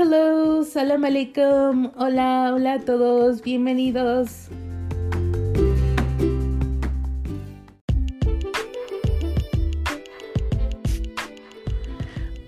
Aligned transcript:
hello, 0.00 0.64
salam 0.64 1.04
alaikum, 1.04 1.92
hola, 1.94 2.54
hola 2.54 2.74
a 2.74 2.80
todos, 2.80 3.42
bienvenidos. 3.42 4.48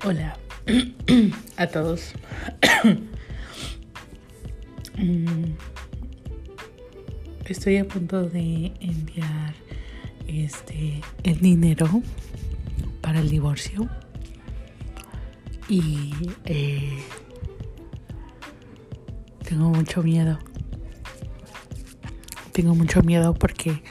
Hola 0.03 0.39
a 1.59 1.67
todos. 1.67 2.15
Estoy 7.45 7.77
a 7.77 7.85
punto 7.85 8.31
de 8.31 8.73
enviar 8.81 9.53
este 10.27 11.03
el 11.23 11.39
dinero 11.41 12.01
para 13.03 13.21
el 13.21 13.29
divorcio 13.29 13.91
y 15.69 16.15
eh, 16.47 16.97
tengo 19.53 19.69
mucho 19.69 20.03
miedo. 20.03 20.39
Tengo 22.53 22.75
mucho 22.75 23.03
miedo 23.03 23.35
porque 23.35 23.83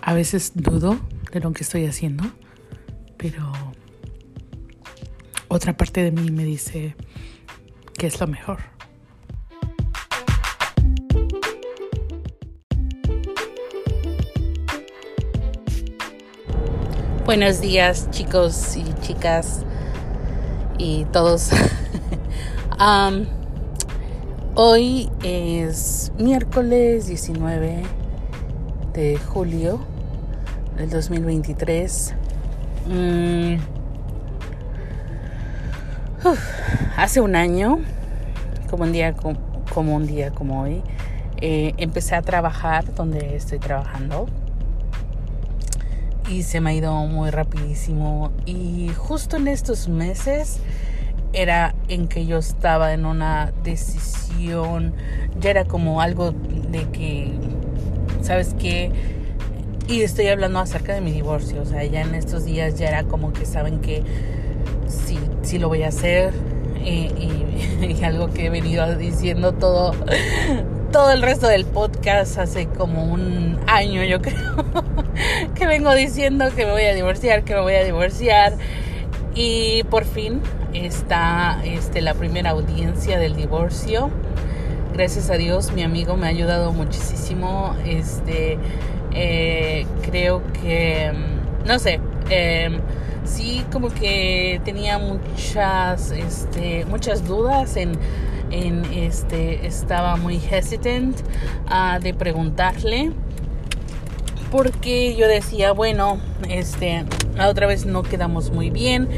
a 0.00 0.14
veces 0.14 0.52
dudo 0.54 0.98
de 1.30 1.40
lo 1.40 1.52
que 1.52 1.62
estoy 1.62 1.84
haciendo, 1.84 2.24
pero 3.18 3.52
otra 5.48 5.76
parte 5.76 6.02
de 6.02 6.10
mí 6.10 6.30
me 6.30 6.42
dice 6.42 6.96
que 7.98 8.06
es 8.06 8.18
lo 8.18 8.26
mejor. 8.26 8.60
Buenos 17.26 17.60
días 17.60 18.10
chicos 18.10 18.74
y 18.74 18.84
chicas 19.02 19.66
y 20.78 21.04
todos. 21.12 21.50
hoy 24.54 25.10
es 25.22 26.12
miércoles 26.18 27.08
19 27.08 27.82
de 28.94 29.18
julio 29.18 29.80
del 30.78 30.88
2023. 30.88 32.14
Mm. 32.86 33.56
hace 36.96 37.20
un 37.20 37.36
año, 37.36 37.80
como 38.70 38.84
un 38.84 38.92
día 38.92 39.12
como, 39.12 39.94
un 39.94 40.06
día 40.06 40.30
como 40.30 40.62
hoy, 40.62 40.82
eh, 41.42 41.74
empecé 41.76 42.14
a 42.14 42.22
trabajar 42.22 42.94
donde 42.94 43.36
estoy 43.36 43.58
trabajando 43.58 44.26
y 46.30 46.44
se 46.44 46.62
me 46.62 46.70
ha 46.70 46.72
ido 46.72 46.94
muy 46.94 47.28
rapidísimo. 47.28 48.32
Y 48.46 48.90
justo 48.96 49.36
en 49.36 49.48
estos 49.48 49.86
meses 49.88 50.60
era 51.34 51.69
en 51.90 52.06
que 52.06 52.24
yo 52.24 52.38
estaba 52.38 52.92
en 52.94 53.04
una 53.04 53.52
decisión, 53.64 54.94
ya 55.38 55.50
era 55.50 55.64
como 55.64 56.00
algo 56.00 56.32
de 56.70 56.84
que, 56.90 57.32
¿sabes 58.22 58.54
qué? 58.58 58.92
Y 59.88 60.02
estoy 60.02 60.28
hablando 60.28 60.60
acerca 60.60 60.94
de 60.94 61.00
mi 61.00 61.10
divorcio, 61.10 61.60
o 61.62 61.64
sea, 61.64 61.84
ya 61.84 62.02
en 62.02 62.14
estos 62.14 62.44
días 62.44 62.78
ya 62.78 62.88
era 62.88 63.02
como 63.02 63.32
que 63.32 63.44
saben 63.44 63.80
que 63.80 64.04
sí, 65.42 65.58
lo 65.58 65.68
voy 65.68 65.82
a 65.82 65.88
hacer. 65.88 66.32
Y, 66.84 67.10
y 68.00 68.04
algo 68.04 68.30
que 68.30 68.46
he 68.46 68.50
venido 68.50 68.96
diciendo 68.96 69.52
todo, 69.52 69.92
todo 70.92 71.10
el 71.10 71.22
resto 71.22 71.48
del 71.48 71.66
podcast 71.66 72.38
hace 72.38 72.66
como 72.66 73.04
un 73.04 73.58
año, 73.66 74.04
yo 74.04 74.22
creo, 74.22 74.64
que 75.56 75.66
vengo 75.66 75.92
diciendo 75.92 76.46
que 76.54 76.66
me 76.66 76.70
voy 76.70 76.84
a 76.84 76.94
divorciar, 76.94 77.42
que 77.42 77.54
me 77.54 77.60
voy 77.62 77.74
a 77.74 77.84
divorciar. 77.84 78.56
Y 79.34 79.82
por 79.84 80.04
fin 80.04 80.40
está 80.86 81.60
este, 81.64 82.00
la 82.00 82.14
primera 82.14 82.50
audiencia 82.50 83.18
del 83.18 83.36
divorcio. 83.36 84.10
Gracias 84.92 85.30
a 85.30 85.34
Dios, 85.34 85.72
mi 85.72 85.82
amigo 85.82 86.16
me 86.16 86.26
ha 86.26 86.30
ayudado 86.30 86.72
muchísimo. 86.72 87.74
Este, 87.84 88.58
eh, 89.12 89.86
creo 90.02 90.42
que, 90.52 91.12
no 91.66 91.78
sé, 91.78 92.00
eh, 92.28 92.80
sí 93.24 93.64
como 93.72 93.88
que 93.88 94.60
tenía 94.64 94.98
muchas, 94.98 96.10
este, 96.10 96.84
muchas 96.86 97.26
dudas 97.26 97.76
en 97.76 97.98
en 98.50 98.84
este 98.92 99.66
estaba 99.66 100.16
muy 100.16 100.36
hesitant 100.36 101.16
uh, 101.66 102.00
de 102.00 102.14
preguntarle 102.14 103.12
porque 104.50 105.14
yo 105.16 105.28
decía 105.28 105.72
bueno 105.72 106.18
este 106.48 107.04
la 107.36 107.48
otra 107.48 107.66
vez 107.66 107.86
no 107.86 108.02
quedamos 108.02 108.50
muy 108.50 108.70
bien 108.70 109.08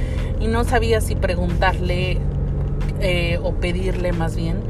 y 0.42 0.48
no 0.48 0.64
sabía 0.64 1.00
si 1.00 1.14
preguntarle 1.14 2.19
eh, 3.00 3.38
o 3.42 3.54
pedirle 3.54 4.12
más 4.12 4.34
bien 4.34 4.60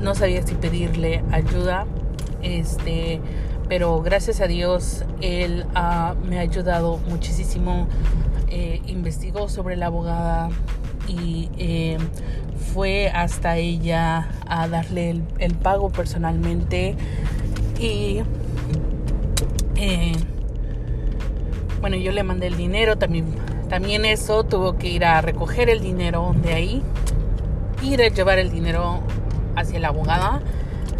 no 0.00 0.14
sabía 0.14 0.44
si 0.44 0.54
pedirle 0.54 1.22
ayuda 1.30 1.86
este 2.42 3.20
pero 3.68 4.02
gracias 4.02 4.40
a 4.40 4.46
Dios 4.46 5.04
él 5.20 5.66
uh, 5.70 6.14
me 6.26 6.38
ha 6.38 6.42
ayudado 6.42 6.98
muchísimo 7.08 7.86
eh, 8.48 8.82
investigó 8.86 9.48
sobre 9.48 9.76
la 9.76 9.86
abogada 9.86 10.50
y 11.06 11.48
eh, 11.58 11.96
fue 12.72 13.08
hasta 13.08 13.56
ella 13.56 14.28
a 14.48 14.66
darle 14.68 15.22
el, 15.38 15.54
pago 15.54 15.90
personalmente 15.90 16.96
y 17.78 18.20
bueno 21.80 21.96
yo 21.96 22.10
le 22.12 22.22
mandé 22.22 22.46
el 22.48 22.56
dinero 22.56 22.96
también 22.96 23.26
también 23.68 24.04
eso 24.04 24.44
tuvo 24.44 24.76
que 24.76 24.88
ir 24.88 25.04
a 25.04 25.20
recoger 25.20 25.68
el 25.68 25.80
dinero 25.80 26.34
de 26.42 26.54
ahí 26.54 26.82
ir 27.82 28.02
a 28.02 28.08
llevar 28.08 28.38
el 28.38 28.50
dinero 28.50 29.00
hacia 29.56 29.80
la 29.80 29.88
abogada 29.88 30.40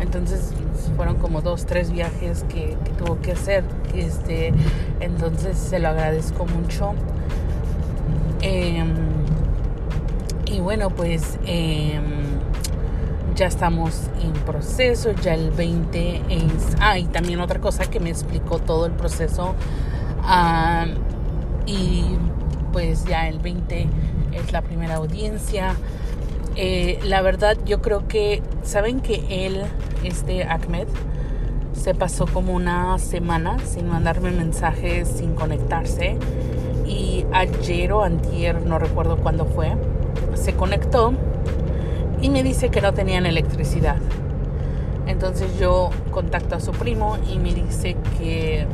entonces 0.00 0.52
fueron 0.96 1.16
como 1.16 1.40
dos 1.40 1.66
tres 1.66 1.90
viajes 1.90 2.44
que, 2.48 2.76
tuvo 2.98 3.20
que 3.20 3.32
hacer 3.32 3.64
este 3.94 4.52
entonces 5.00 5.56
se 5.56 5.78
lo 5.78 5.88
agradezco 5.88 6.46
mucho 6.46 6.94
eh, 8.42 8.84
y 10.54 10.60
bueno, 10.60 10.90
pues 10.90 11.38
em, 11.46 12.04
ya 13.34 13.46
estamos 13.46 14.02
en 14.22 14.32
proceso, 14.44 15.10
ya 15.12 15.34
el 15.34 15.50
20 15.50 16.22
es... 16.28 16.76
Ah, 16.80 16.96
y 16.98 17.06
también 17.06 17.40
otra 17.40 17.60
cosa 17.60 17.86
que 17.86 17.98
me 17.98 18.10
explicó 18.10 18.60
todo 18.60 18.86
el 18.86 18.92
proceso. 18.92 19.54
y 21.66 22.04
pues 22.74 23.04
ya 23.04 23.28
el 23.28 23.38
20 23.38 23.86
es 24.32 24.52
la 24.52 24.60
primera 24.60 24.96
audiencia. 24.96 25.76
Eh, 26.56 26.98
la 27.04 27.22
verdad 27.22 27.56
yo 27.64 27.80
creo 27.80 28.08
que, 28.08 28.42
¿saben 28.64 29.00
que 29.00 29.46
él, 29.46 29.62
este 30.02 30.42
Ahmed, 30.42 30.88
se 31.72 31.94
pasó 31.94 32.26
como 32.26 32.52
una 32.52 32.98
semana 32.98 33.60
sin 33.60 33.88
mandarme 33.88 34.32
mensajes, 34.32 35.06
sin 35.06 35.36
conectarse? 35.36 36.18
Y 36.84 37.24
ayer 37.32 37.92
o 37.92 38.02
antier, 38.02 38.66
no 38.66 38.80
recuerdo 38.80 39.18
cuándo 39.18 39.46
fue, 39.46 39.76
se 40.34 40.54
conectó 40.54 41.14
y 42.20 42.28
me 42.28 42.42
dice 42.42 42.70
que 42.70 42.80
no 42.80 42.92
tenían 42.92 43.24
electricidad. 43.24 43.98
Entonces 45.06 45.60
yo 45.60 45.90
contacto 46.10 46.56
a 46.56 46.60
su 46.60 46.72
primo 46.72 47.18
y 47.32 47.38
me 47.38 47.54
dice 47.54 47.96
que, 48.18 48.66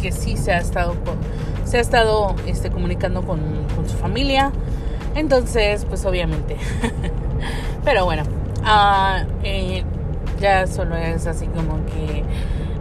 que 0.00 0.12
sí 0.12 0.38
se 0.38 0.52
ha 0.52 0.60
estado, 0.60 0.94
se 1.64 1.78
ha 1.78 1.80
estado 1.80 2.34
este, 2.46 2.70
comunicando 2.70 3.22
con, 3.22 3.40
su 3.86 3.96
familia. 3.96 4.52
Entonces, 5.14 5.84
pues 5.84 6.04
obviamente. 6.04 6.56
Pero 7.84 8.04
bueno, 8.04 8.22
ah, 8.64 9.24
eh, 9.42 9.84
ya 10.40 10.66
solo 10.66 10.96
es 10.96 11.26
así 11.26 11.46
como 11.46 11.84
que 11.86 12.24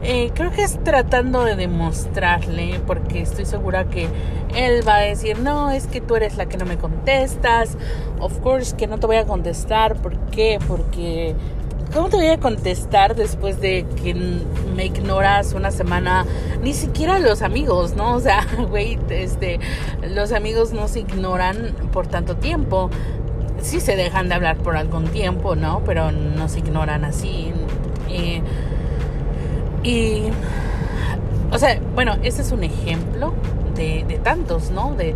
eh, 0.03 0.31
creo 0.33 0.51
que 0.51 0.63
es 0.63 0.83
tratando 0.83 1.43
de 1.43 1.55
demostrarle, 1.55 2.81
porque 2.87 3.21
estoy 3.21 3.45
segura 3.45 3.85
que 3.85 4.07
él 4.55 4.87
va 4.87 4.95
a 4.95 5.01
decir, 5.01 5.37
no, 5.37 5.69
es 5.69 5.85
que 5.85 6.01
tú 6.01 6.15
eres 6.15 6.37
la 6.37 6.47
que 6.47 6.57
no 6.57 6.65
me 6.65 6.77
contestas, 6.77 7.77
of 8.19 8.39
course 8.39 8.75
que 8.75 8.87
no 8.87 8.99
te 8.99 9.05
voy 9.05 9.17
a 9.17 9.25
contestar, 9.25 9.95
¿por 9.97 10.17
qué? 10.31 10.57
Porque, 10.67 11.35
¿cómo 11.93 12.09
te 12.09 12.17
voy 12.17 12.27
a 12.27 12.39
contestar 12.39 13.15
después 13.15 13.59
de 13.59 13.85
que 14.03 14.13
me 14.13 14.85
ignoras 14.85 15.53
una 15.53 15.71
semana? 15.71 16.25
Ni 16.61 16.73
siquiera 16.73 17.19
los 17.19 17.41
amigos, 17.41 17.95
¿no? 17.95 18.15
O 18.15 18.19
sea, 18.19 18.45
güey, 18.69 18.99
este, 19.09 19.59
los 20.09 20.31
amigos 20.31 20.73
no 20.73 20.87
se 20.87 21.01
ignoran 21.01 21.75
por 21.91 22.07
tanto 22.07 22.35
tiempo. 22.37 22.89
Sí 23.61 23.79
se 23.79 23.95
dejan 23.95 24.29
de 24.29 24.35
hablar 24.35 24.57
por 24.57 24.75
algún 24.75 25.05
tiempo, 25.05 25.55
¿no? 25.55 25.81
Pero 25.85 26.11
no 26.11 26.47
se 26.49 26.59
ignoran 26.59 27.05
así. 27.05 27.51
Eh, 28.09 28.41
y, 29.83 30.23
o 31.51 31.57
sea, 31.57 31.79
bueno, 31.93 32.17
ese 32.23 32.41
es 32.41 32.51
un 32.51 32.63
ejemplo 32.63 33.33
de, 33.75 34.19
tantos, 34.23 34.71
¿no? 34.71 34.95
De, 34.95 35.15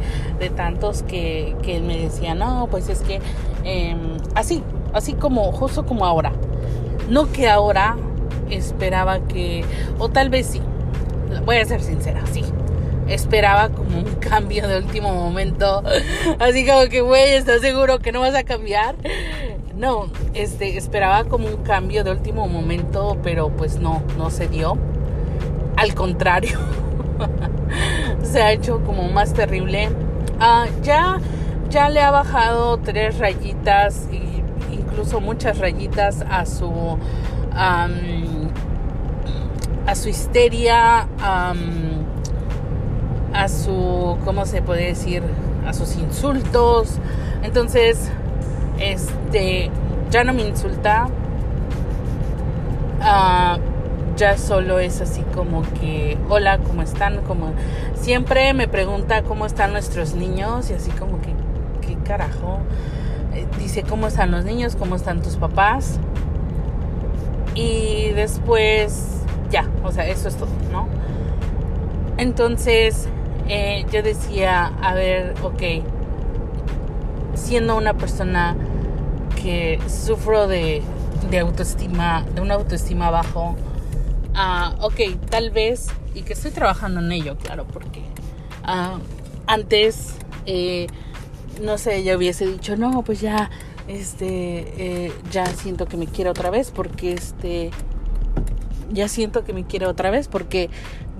tantos 0.49 1.03
que, 1.03 1.55
me 1.85 1.97
decía, 1.97 2.35
no, 2.35 2.67
pues 2.69 2.89
es 2.89 3.01
que 3.01 3.19
em, 3.63 4.17
así, 4.33 4.63
así 4.93 5.13
como, 5.13 5.51
justo 5.51 5.85
como 5.85 6.05
ahora. 6.05 6.31
No 7.09 7.31
que 7.31 7.47
ahora 7.49 7.95
esperaba 8.49 9.19
que, 9.19 9.63
o 9.99 10.09
tal 10.09 10.29
vez 10.29 10.47
sí, 10.47 10.61
voy 11.45 11.57
a 11.57 11.65
ser 11.65 11.81
sincera, 11.81 12.21
sí. 12.31 12.43
esperaba 13.07 13.69
como 13.69 13.99
un 13.99 14.15
cambio 14.19 14.67
de 14.67 14.77
último 14.77 15.13
momento. 15.13 15.83
Así 16.39 16.65
como 16.65 16.87
que, 16.89 17.01
güey, 17.01 17.33
¿estás 17.33 17.61
seguro 17.61 17.99
que 17.99 18.11
no 18.11 18.21
vas 18.21 18.35
a 18.35 18.43
cambiar? 18.43 18.95
No, 19.75 20.07
este, 20.33 20.77
esperaba 20.77 21.25
como 21.25 21.47
un 21.47 21.57
cambio 21.57 22.03
de 22.03 22.11
último 22.11 22.47
momento, 22.47 23.17
pero 23.23 23.49
pues 23.49 23.77
no, 23.77 24.01
no 24.17 24.29
se 24.29 24.47
dio. 24.47 24.77
Al 25.75 25.93
contrario, 25.93 26.59
se 28.23 28.41
ha 28.41 28.53
hecho 28.53 28.81
como 28.85 29.09
más 29.09 29.33
terrible. 29.33 29.89
Ah, 30.39 30.67
ya, 30.81 31.19
ya 31.69 31.89
le 31.89 32.01
ha 32.01 32.11
bajado 32.11 32.77
tres 32.77 33.19
rayitas, 33.19 34.07
e 34.11 34.24
incluso 34.95 35.19
muchas 35.19 35.57
rayitas 35.57 36.23
a 36.29 36.45
su, 36.45 36.97
a 37.53 37.89
su 39.93 40.07
histeria 40.07 41.09
a 43.33 43.49
su, 43.49 44.17
¿cómo 44.23 44.45
se 44.45 44.61
puede 44.61 44.85
decir? 44.85 45.21
A 45.67 45.73
sus 45.73 45.97
insultos. 45.97 46.99
Entonces, 47.43 48.09
este, 48.79 49.69
ya 50.09 50.23
no 50.23 50.33
me 50.33 50.43
insulta. 50.43 51.09
Ah, 53.01 53.57
ya 54.15 54.37
solo 54.37 54.79
es 54.79 55.01
así 55.01 55.23
como 55.35 55.63
que, 55.81 56.17
hola, 56.29 56.59
¿cómo 56.59 56.81
están? 56.81 57.17
Como 57.23 57.51
siempre 57.95 58.53
me 58.53 58.69
pregunta 58.69 59.23
cómo 59.23 59.45
están 59.45 59.73
nuestros 59.73 60.15
niños 60.15 60.69
y 60.69 60.73
así 60.75 60.91
como 60.91 61.19
que, 61.19 61.33
¿qué 61.85 61.97
carajo? 61.97 62.59
Dice, 63.59 63.83
¿cómo 63.83 64.07
están 64.07 64.31
los 64.31 64.45
niños? 64.45 64.75
¿Cómo 64.75 64.95
están 64.95 65.21
tus 65.21 65.35
papás? 65.35 65.99
Y 67.55 68.09
después, 68.09 69.21
ya, 69.49 69.69
o 69.83 69.91
sea, 69.91 70.07
eso 70.07 70.27
es 70.27 70.35
todo, 70.35 70.49
¿no? 70.71 70.87
Entonces, 72.17 73.07
eh, 73.47 73.85
yo 73.91 74.03
decía, 74.03 74.71
a 74.81 74.93
ver, 74.93 75.33
ok, 75.43 75.83
siendo 77.33 77.77
una 77.77 77.93
persona 77.93 78.55
que 79.41 79.79
sufro 79.87 80.47
de, 80.47 80.81
de 81.29 81.39
autoestima, 81.39 82.25
de 82.33 82.41
una 82.41 82.55
autoestima 82.55 83.09
bajo, 83.11 83.55
uh, 84.33 84.83
ok, 84.85 85.19
tal 85.29 85.51
vez, 85.51 85.87
y 86.13 86.23
que 86.23 86.33
estoy 86.33 86.51
trabajando 86.51 87.01
en 87.01 87.11
ello, 87.11 87.37
claro, 87.37 87.65
porque 87.71 87.99
uh, 88.63 88.99
antes, 89.47 90.15
eh, 90.45 90.87
no 91.61 91.77
sé, 91.77 92.03
yo 92.03 92.17
hubiese 92.17 92.45
dicho, 92.45 92.75
no, 92.77 93.01
pues 93.03 93.21
ya, 93.21 93.49
este, 93.87 94.25
eh, 94.77 95.11
ya 95.31 95.45
siento 95.45 95.85
que 95.85 95.97
me 95.97 96.07
quiero 96.07 96.31
otra 96.31 96.49
vez, 96.49 96.71
porque 96.71 97.13
este, 97.13 97.71
ya 98.91 99.07
siento 99.07 99.43
que 99.43 99.53
me 99.53 99.65
quiere 99.65 99.87
otra 99.87 100.09
vez 100.09 100.27
porque 100.27 100.69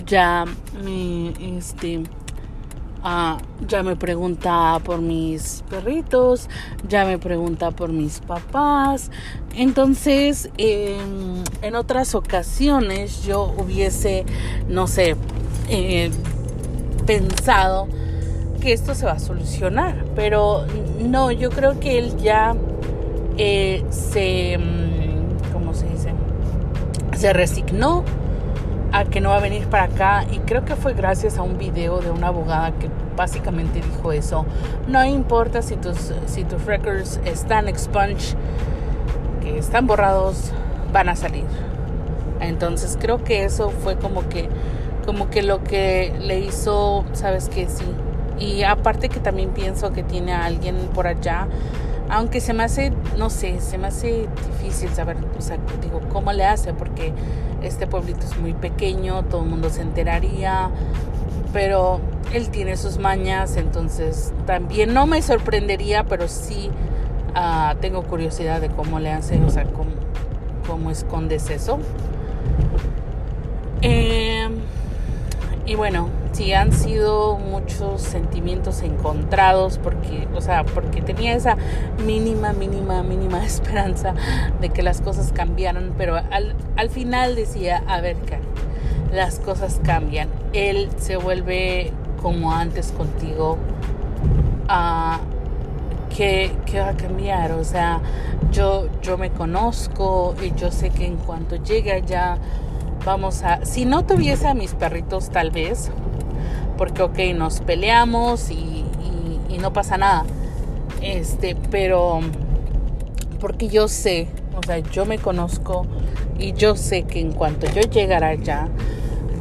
ya 0.05 0.45
me, 0.83 1.57
este, 1.57 2.03
ah, 3.03 3.37
ya 3.67 3.83
me 3.83 3.95
pregunta 3.95 4.79
por 4.83 5.01
mis 5.01 5.63
perritos, 5.69 6.49
ya 6.87 7.05
me 7.05 7.17
pregunta 7.17 7.71
por 7.71 7.91
mis 7.91 8.19
papás. 8.19 9.11
Entonces, 9.55 10.49
en 10.57 11.75
otras 11.75 12.15
ocasiones 12.15 13.23
yo 13.23 13.53
hubiese, 13.57 14.25
no 14.67 14.87
sé, 14.87 15.15
eh, 15.69 16.11
pensado 17.05 17.87
que 18.65 18.73
esto 18.73 18.95
se 18.95 19.05
va 19.05 19.11
a 19.11 19.19
solucionar, 19.19 19.93
pero 20.15 20.65
no, 20.99 21.31
yo 21.31 21.51
creo 21.51 21.79
que 21.79 21.99
él 21.99 22.17
ya 22.17 22.55
eh, 23.37 23.85
se, 23.91 24.57
mm, 24.57 25.53
¿cómo 25.53 25.75
se 25.75 25.87
dice? 25.87 26.15
Se 27.15 27.31
resignó 27.31 28.03
a 28.91 29.05
que 29.05 29.21
no 29.21 29.29
va 29.29 29.37
a 29.37 29.39
venir 29.39 29.67
para 29.67 29.83
acá 29.83 30.25
y 30.31 30.39
creo 30.39 30.65
que 30.65 30.75
fue 30.75 30.95
gracias 30.95 31.37
a 31.37 31.43
un 31.43 31.59
video 31.59 31.99
de 31.99 32.09
una 32.09 32.29
abogada 32.29 32.71
que 32.71 32.89
básicamente 33.15 33.81
dijo 33.81 34.11
eso. 34.11 34.47
No 34.87 35.05
importa 35.05 35.61
si 35.61 35.75
tus, 35.75 36.11
si 36.25 36.43
tus 36.43 36.65
records 36.65 37.19
están 37.23 37.67
expunged, 37.67 38.35
que 39.43 39.59
están 39.59 39.85
borrados, 39.85 40.51
van 40.91 41.09
a 41.09 41.15
salir. 41.15 41.45
Entonces 42.39 42.97
creo 42.99 43.23
que 43.23 43.43
eso 43.43 43.69
fue 43.69 43.95
como 43.97 44.27
que, 44.27 44.49
como 45.05 45.29
que 45.29 45.43
lo 45.43 45.63
que 45.63 46.15
le 46.19 46.39
hizo, 46.39 47.05
sabes 47.13 47.47
que 47.47 47.67
sí. 47.67 47.85
Y 48.39 48.63
aparte 48.63 49.09
que 49.09 49.19
también 49.19 49.51
pienso 49.51 49.91
que 49.93 50.03
tiene 50.03 50.33
a 50.33 50.45
alguien 50.45 50.75
por 50.93 51.07
allá 51.07 51.47
aunque 52.09 52.39
se 52.39 52.53
me 52.53 52.63
hace, 52.63 52.91
no 53.17 53.29
sé, 53.29 53.59
se 53.59 53.77
me 53.77 53.87
hace 53.87 54.27
difícil 54.47 54.89
saber, 54.89 55.17
o 55.37 55.41
sea, 55.41 55.57
digo, 55.81 56.01
cómo 56.11 56.31
le 56.33 56.45
hace, 56.45 56.73
porque 56.73 57.13
este 57.63 57.87
pueblito 57.87 58.19
es 58.19 58.37
muy 58.37 58.53
pequeño, 58.53 59.23
todo 59.23 59.43
el 59.43 59.49
mundo 59.49 59.69
se 59.69 59.81
enteraría, 59.81 60.69
pero 61.51 61.99
él 62.31 62.49
tiene 62.49 62.77
sus 62.77 62.99
mañas, 62.99 63.57
entonces 63.57 64.33
también 64.45 64.93
no 64.93 65.07
me 65.07 65.21
sorprendería, 65.21 66.03
pero 66.03 66.27
sí 66.27 66.69
uh, 67.35 67.75
tengo 67.79 68.03
curiosidad 68.03 68.61
de 68.61 68.69
cómo 68.69 68.99
le 68.99 69.11
hace, 69.11 69.43
o 69.43 69.49
sea, 69.49 69.63
cómo, 69.63 69.91
cómo 70.67 70.91
escondes 70.91 71.49
eso. 71.49 71.79
Eh, 73.81 74.34
y 75.65 75.75
bueno, 75.75 76.09
sí 76.31 76.53
han 76.53 76.71
sido 76.71 77.37
muchos 77.37 78.01
sentimientos 78.01 78.81
encontrados 78.81 79.79
porque, 79.81 80.27
o 80.35 80.41
sea, 80.41 80.63
porque 80.63 81.01
tenía 81.01 81.33
esa 81.33 81.57
mínima, 82.05 82.53
mínima, 82.53 83.03
mínima 83.03 83.43
esperanza 83.45 84.13
de 84.61 84.69
que 84.69 84.83
las 84.83 85.01
cosas 85.01 85.31
cambiaran, 85.31 85.93
pero 85.97 86.15
al, 86.15 86.55
al 86.75 86.89
final 86.89 87.35
decía, 87.35 87.83
a 87.87 88.01
ver, 88.01 88.17
las 89.11 89.39
cosas 89.39 89.79
cambian. 89.83 90.29
Él 90.53 90.89
se 90.97 91.17
vuelve 91.17 91.91
como 92.21 92.51
antes 92.51 92.91
contigo. 92.91 93.57
¿qué, 96.15 96.51
¿Qué 96.65 96.79
va 96.79 96.89
a 96.89 96.97
cambiar? 96.97 97.51
O 97.53 97.63
sea, 97.63 98.01
yo, 98.51 98.87
yo 99.01 99.17
me 99.17 99.31
conozco 99.31 100.35
y 100.43 100.53
yo 100.59 100.71
sé 100.71 100.89
que 100.89 101.05
en 101.05 101.17
cuanto 101.17 101.55
llegue 101.57 101.91
allá 101.91 102.37
vamos 103.05 103.43
a, 103.43 103.63
si 103.63 103.85
no 103.85 104.05
tuviese 104.05 104.47
a 104.47 104.53
mis 104.53 104.73
perritos 104.73 105.29
tal 105.29 105.51
vez, 105.51 105.91
porque 106.77 107.03
ok, 107.03 107.19
nos 107.35 107.61
peleamos 107.61 108.49
y, 108.49 108.83
no 109.61 109.71
pasa 109.71 109.97
nada, 109.97 110.25
este, 111.01 111.55
pero 111.71 112.19
porque 113.39 113.67
yo 113.67 113.87
sé, 113.87 114.27
o 114.55 114.61
sea, 114.61 114.77
yo 114.79 115.05
me 115.05 115.17
conozco 115.17 115.87
y 116.37 116.53
yo 116.53 116.75
sé 116.75 117.03
que 117.03 117.19
en 117.19 117.31
cuanto 117.31 117.65
yo 117.71 117.81
llegara 117.81 118.27
allá, 118.27 118.67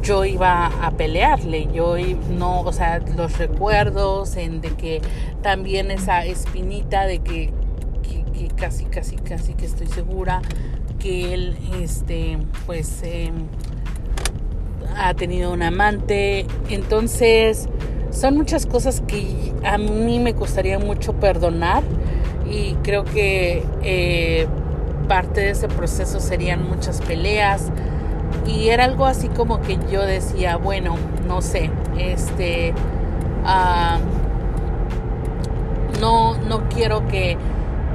yo 0.01 0.25
iba 0.25 0.67
a 0.67 0.91
pelearle, 0.91 1.67
yo 1.71 1.95
no, 2.29 2.61
o 2.61 2.71
sea, 2.71 2.99
los 2.99 3.37
recuerdos 3.37 4.35
en 4.37 4.61
de 4.61 4.69
que 4.69 5.01
también 5.43 5.91
esa 5.91 6.25
espinita 6.25 7.05
de 7.05 7.19
que, 7.19 7.51
que 8.33 8.47
casi, 8.55 8.85
casi, 8.85 9.17
casi 9.17 9.53
que 9.53 9.65
estoy 9.65 9.87
segura 9.87 10.41
que 11.05 11.35
él, 11.35 11.55
este, 11.83 12.39
pues, 12.65 13.03
em, 13.03 13.45
ha 14.97 15.13
tenido 15.13 15.53
un 15.53 15.61
amante. 15.61 16.47
Entonces, 16.71 17.69
son 18.09 18.35
muchas 18.35 18.65
cosas 18.65 19.03
que 19.05 19.53
a 19.63 19.77
mí 19.77 20.17
me 20.17 20.33
costaría 20.33 20.79
mucho 20.79 21.13
perdonar 21.13 21.83
y 22.49 22.73
creo 22.81 23.03
que 23.03 23.63
eh, 23.83 24.47
parte 25.07 25.41
de 25.41 25.49
ese 25.51 25.67
proceso 25.67 26.19
serían 26.19 26.67
muchas 26.67 27.01
peleas 27.01 27.71
y 28.47 28.69
era 28.69 28.85
algo 28.85 29.05
así 29.05 29.27
como 29.27 29.61
que 29.61 29.77
yo 29.91 30.01
decía 30.03 30.57
bueno 30.57 30.95
no 31.27 31.41
sé 31.41 31.71
este 31.97 32.73
ah, 33.43 33.97
no 35.99 36.37
no 36.37 36.69
quiero 36.69 37.07
que, 37.07 37.37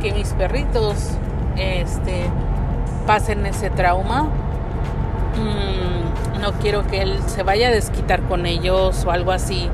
que 0.00 0.12
mis 0.12 0.28
perritos 0.34 1.12
este 1.56 2.26
pasen 3.07 3.47
ese 3.47 3.71
trauma. 3.71 4.28
Mm, 5.37 6.40
no 6.40 6.52
quiero 6.54 6.87
que 6.87 7.02
él 7.02 7.19
se 7.26 7.42
vaya 7.42 7.69
a 7.69 7.71
desquitar 7.71 8.23
con 8.23 8.47
ellos 8.47 9.04
o 9.04 9.11
algo 9.11 9.33
así. 9.33 9.69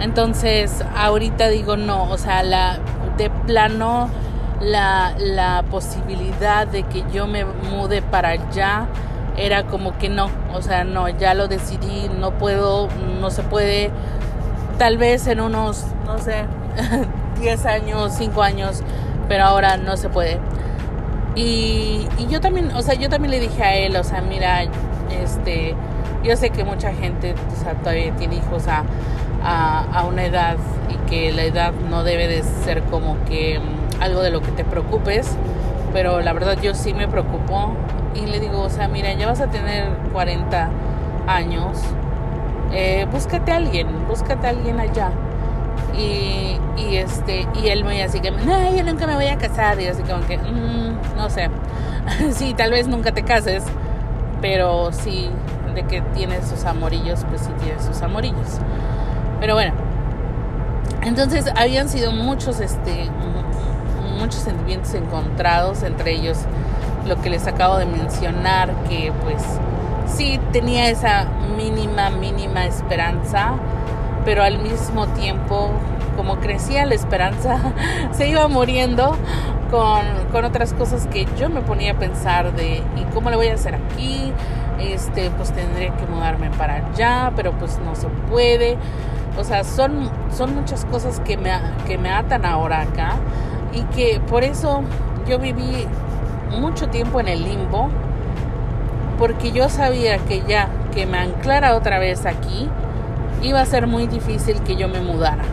Entonces, 0.00 0.84
ahorita 0.96 1.48
digo 1.48 1.76
no, 1.76 2.10
o 2.10 2.18
sea, 2.18 2.42
la 2.42 2.78
de 3.16 3.30
plano 3.30 4.10
la, 4.60 5.14
la 5.18 5.64
posibilidad 5.70 6.66
de 6.66 6.82
que 6.82 7.04
yo 7.12 7.26
me 7.26 7.44
mude 7.44 8.02
para 8.02 8.30
allá 8.30 8.86
era 9.36 9.64
como 9.64 9.98
que 9.98 10.08
no, 10.08 10.30
o 10.54 10.62
sea, 10.62 10.84
no, 10.84 11.08
ya 11.08 11.34
lo 11.34 11.46
decidí, 11.46 12.08
no 12.18 12.32
puedo, 12.32 12.88
no 13.20 13.30
se 13.30 13.42
puede, 13.42 13.90
tal 14.78 14.96
vez 14.96 15.26
en 15.26 15.40
unos, 15.40 15.84
no 16.06 16.18
sé, 16.18 16.46
10 17.40 17.66
años, 17.66 18.14
5 18.16 18.42
años, 18.42 18.82
pero 19.28 19.44
ahora 19.44 19.76
no 19.76 19.96
se 19.96 20.08
puede. 20.08 20.40
Y, 21.36 22.08
yo 22.30 22.40
también, 22.40 22.72
o 22.72 22.80
sea, 22.80 22.94
yo 22.94 23.10
también 23.10 23.30
le 23.30 23.40
dije 23.40 23.62
a 23.62 23.76
él, 23.76 23.94
o 23.96 24.02
sea, 24.02 24.22
mira, 24.22 24.64
este, 25.22 25.74
yo 26.24 26.34
sé 26.34 26.48
que 26.48 26.64
mucha 26.64 26.92
gente, 26.94 27.34
o 27.52 27.62
sea, 27.62 27.74
todavía 27.74 28.10
tiene 28.16 28.36
hijos 28.36 28.64
a, 28.68 28.84
una 30.08 30.24
edad 30.24 30.56
y 30.88 31.08
que 31.08 31.32
la 31.32 31.44
edad 31.44 31.72
no 31.90 32.02
debe 32.02 32.26
de 32.26 32.42
ser 32.42 32.82
como 32.84 33.16
que 33.26 33.60
mm, 33.60 34.02
algo 34.02 34.22
de 34.22 34.30
lo 34.30 34.40
que 34.40 34.50
te 34.50 34.64
preocupes, 34.64 35.36
pero 35.92 36.20
la 36.20 36.32
verdad 36.32 36.56
yo 36.60 36.74
sí 36.74 36.94
me 36.94 37.06
preocupo 37.06 37.74
y 38.14 38.26
le 38.26 38.40
digo, 38.40 38.62
o 38.62 38.70
sea, 38.70 38.88
mira, 38.88 39.12
ya 39.12 39.26
vas 39.26 39.40
a 39.40 39.48
tener 39.48 39.88
40 40.12 40.70
años, 41.26 41.78
eh, 42.72 43.06
búscate 43.12 43.52
a 43.52 43.56
alguien, 43.56 43.88
búscate 44.08 44.46
a 44.46 44.50
alguien 44.50 44.80
allá. 44.80 45.10
Y, 45.98 46.58
este 46.96 47.46
y 47.62 47.68
él 47.68 47.84
me 47.84 48.02
así 48.02 48.20
que 48.20 48.30
no 48.30 48.74
yo 48.74 48.84
nunca 48.84 49.06
me 49.06 49.14
voy 49.14 49.26
a 49.26 49.36
casar 49.36 49.80
y 49.80 49.86
así 49.86 50.02
como 50.02 50.24
que 50.26 50.38
mm, 50.38 51.16
no 51.16 51.28
sé 51.28 51.50
sí 52.32 52.54
tal 52.54 52.70
vez 52.70 52.86
nunca 52.86 53.12
te 53.12 53.22
cases 53.22 53.64
pero 54.40 54.92
sí 54.92 55.28
de 55.74 55.84
que 55.84 56.00
tiene 56.00 56.42
sus 56.42 56.64
amorillos 56.64 57.24
pues 57.28 57.42
sí 57.42 57.50
tiene 57.62 57.80
sus 57.82 58.00
amorillos. 58.02 58.58
Pero 59.40 59.54
bueno 59.54 59.72
entonces 61.02 61.46
habían 61.54 61.88
sido 61.88 62.12
muchos 62.12 62.60
este 62.60 63.08
muchos 64.18 64.40
sentimientos 64.40 64.94
encontrados 64.94 65.82
entre 65.82 66.12
ellos. 66.12 66.38
Lo 67.06 67.20
que 67.20 67.30
les 67.30 67.46
acabo 67.46 67.76
de 67.76 67.86
mencionar 67.86 68.74
que 68.88 69.12
pues 69.22 69.42
sí 70.06 70.40
tenía 70.52 70.88
esa 70.90 71.26
mínima 71.56 72.10
mínima 72.10 72.66
esperanza 72.66 73.54
pero 74.26 74.42
al 74.42 74.58
mismo 74.58 75.06
tiempo, 75.06 75.70
como 76.16 76.40
crecía 76.40 76.84
la 76.84 76.96
esperanza, 76.96 77.58
se 78.10 78.28
iba 78.28 78.48
muriendo 78.48 79.16
con, 79.70 80.02
con, 80.32 80.44
otras 80.44 80.74
cosas 80.74 81.06
que 81.06 81.26
yo 81.38 81.48
me 81.48 81.62
ponía 81.62 81.92
a 81.92 81.94
pensar 81.94 82.52
de, 82.54 82.82
¿y 82.96 83.02
cómo 83.14 83.30
le 83.30 83.36
voy 83.36 83.48
a 83.48 83.54
hacer 83.54 83.76
aquí? 83.76 84.32
Este, 84.80 85.30
pues 85.30 85.52
tendría 85.52 85.96
que 85.96 86.06
mudarme 86.06 86.50
para 86.50 86.88
allá, 86.88 87.32
pero 87.36 87.52
pues 87.52 87.78
no 87.78 87.94
se 87.94 88.08
puede. 88.28 88.76
O 89.38 89.44
sea, 89.44 89.62
son, 89.62 90.10
son 90.36 90.56
muchas 90.56 90.84
cosas 90.86 91.20
que 91.20 91.36
me, 91.36 91.52
que 91.86 91.96
me 91.96 92.10
atan 92.10 92.44
ahora 92.44 92.80
acá 92.80 93.16
y 93.72 93.82
que 93.94 94.20
por 94.20 94.42
eso 94.42 94.82
yo 95.28 95.38
viví 95.38 95.86
mucho 96.58 96.88
tiempo 96.88 97.20
en 97.20 97.28
el 97.28 97.44
limbo, 97.44 97.90
porque 99.18 99.52
yo 99.52 99.68
sabía 99.68 100.18
que 100.18 100.42
ya 100.48 100.68
que 100.92 101.06
me 101.06 101.18
anclara 101.18 101.76
otra 101.76 101.98
vez 102.00 102.26
aquí, 102.26 102.68
iba 103.42 103.60
a 103.60 103.66
ser 103.66 103.86
muy 103.86 104.06
difícil 104.06 104.60
que 104.62 104.76
yo 104.76 104.88
me 104.88 105.00
mudara. 105.00 105.44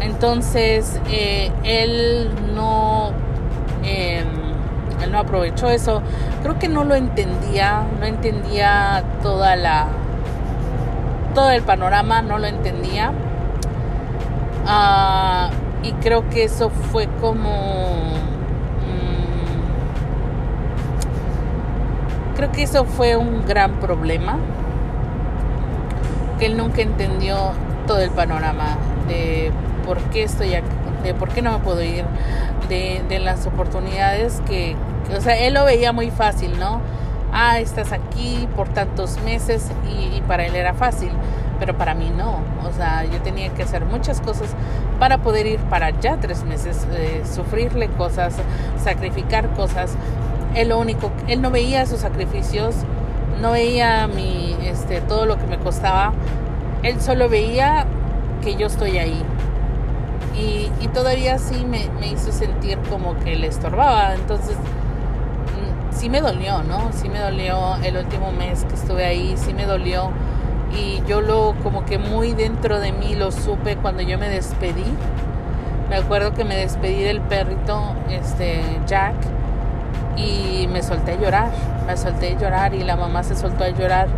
Entonces, 0.00 1.00
eh, 1.10 1.50
él 1.64 2.30
no, 2.54 3.12
em, 3.82 4.26
él 5.02 5.12
no 5.12 5.18
aprovechó 5.18 5.70
eso. 5.70 6.02
Creo 6.42 6.58
que 6.58 6.68
no 6.68 6.84
lo 6.84 6.94
entendía, 6.94 7.84
no 7.98 8.06
entendía 8.06 9.02
toda 9.22 9.56
la, 9.56 9.86
todo 11.34 11.50
el 11.50 11.62
panorama, 11.62 12.22
no 12.22 12.38
lo 12.38 12.46
entendía. 12.46 13.12
Ah, 14.66 15.50
y 15.82 15.92
creo 15.92 16.28
que 16.30 16.44
eso 16.44 16.70
fue 16.70 17.06
como 17.20 17.50
mm, 22.30 22.36
creo 22.36 22.50
que 22.52 22.62
eso 22.62 22.84
fue 22.84 23.16
un 23.16 23.44
gran 23.46 23.72
problema 23.80 24.38
que 26.38 26.46
él 26.46 26.56
nunca 26.56 26.82
entendió 26.82 27.52
todo 27.86 28.00
el 28.00 28.10
panorama 28.10 28.76
de 29.08 29.52
por 29.86 29.98
qué 30.10 30.22
estoy 30.22 30.54
aquí, 30.54 30.68
de 31.02 31.14
por 31.14 31.28
qué 31.30 31.42
no 31.42 31.52
me 31.52 31.58
puedo 31.58 31.82
ir, 31.82 32.04
de, 32.68 33.02
de 33.08 33.18
las 33.18 33.46
oportunidades 33.46 34.40
que, 34.46 34.76
o 35.16 35.20
sea, 35.20 35.36
él 35.38 35.54
lo 35.54 35.64
veía 35.64 35.92
muy 35.92 36.10
fácil, 36.10 36.58
¿no? 36.58 36.80
Ah, 37.36 37.58
estás 37.58 37.90
aquí 37.92 38.48
por 38.54 38.68
tantos 38.68 39.20
meses 39.22 39.68
y, 39.90 40.20
para 40.22 40.46
él 40.46 40.54
era 40.54 40.72
fácil, 40.72 41.10
pero 41.58 41.76
para 41.76 41.92
mí 41.94 42.12
no, 42.16 42.38
o 42.64 42.72
sea, 42.72 43.04
yo 43.04 43.20
tenía 43.22 43.48
que 43.48 43.64
hacer 43.64 43.84
muchas 43.84 44.20
cosas 44.20 44.54
para 45.00 45.18
poder 45.18 45.48
ir 45.48 45.58
para 45.58 45.86
allá 45.86 46.16
tres 46.20 46.44
meses, 46.44 46.86
eh, 46.92 47.22
sufrirle 47.24 47.88
cosas, 47.88 48.36
sacrificar 48.82 49.50
cosas. 49.54 49.96
Él 50.54 50.68
lo 50.68 50.78
único, 50.78 51.10
él 51.26 51.42
no 51.42 51.50
veía 51.50 51.84
sus 51.86 51.98
sacrificios, 51.98 52.76
no 53.40 53.52
veía 53.52 54.06
mi, 54.06 54.56
este, 54.64 55.00
todo 55.00 55.26
lo 55.26 55.38
que 55.38 55.46
me 55.46 55.58
costaba. 55.58 56.12
Él 56.82 57.00
solo 57.00 57.28
veía 57.28 57.86
que 58.42 58.56
yo 58.56 58.66
estoy 58.66 58.98
ahí. 58.98 59.22
Y, 60.36 60.70
y 60.82 60.88
todavía 60.88 61.38
sí 61.38 61.64
me, 61.64 61.88
me, 62.00 62.08
hizo 62.08 62.32
sentir 62.32 62.78
como 62.90 63.16
que 63.18 63.36
le 63.36 63.46
estorbaba. 63.46 64.14
Entonces, 64.14 64.56
mm, 64.56 65.94
sí 65.94 66.08
me 66.08 66.20
dolió, 66.20 66.62
¿no? 66.62 66.90
Sí 66.92 67.08
me 67.08 67.20
dolió 67.20 67.76
el 67.82 67.96
último 67.96 68.32
mes 68.32 68.64
que 68.64 68.74
estuve 68.74 69.04
ahí, 69.04 69.34
sí 69.36 69.54
me 69.54 69.66
dolió. 69.66 70.10
Y 70.76 71.02
yo 71.06 71.20
lo, 71.20 71.54
como 71.62 71.84
que 71.84 71.98
muy 71.98 72.32
dentro 72.32 72.80
de 72.80 72.92
mí 72.92 73.14
lo 73.14 73.30
supe 73.30 73.76
cuando 73.76 74.02
yo 74.02 74.18
me 74.18 74.28
despedí. 74.28 74.84
Me 75.88 75.96
acuerdo 75.96 76.32
que 76.32 76.44
me 76.44 76.56
despedí 76.56 77.02
del 77.02 77.20
perrito, 77.20 77.94
este, 78.08 78.62
Jack 78.86 79.14
y 80.16 80.66
me 80.68 80.82
solté 80.82 81.12
a 81.12 81.20
llorar, 81.20 81.50
me 81.86 81.96
solté 81.96 82.34
a 82.34 82.38
llorar 82.38 82.74
y 82.74 82.82
la 82.82 82.96
mamá 82.96 83.22
se 83.22 83.36
soltó 83.36 83.64
a 83.64 83.70
llorar 83.70 84.08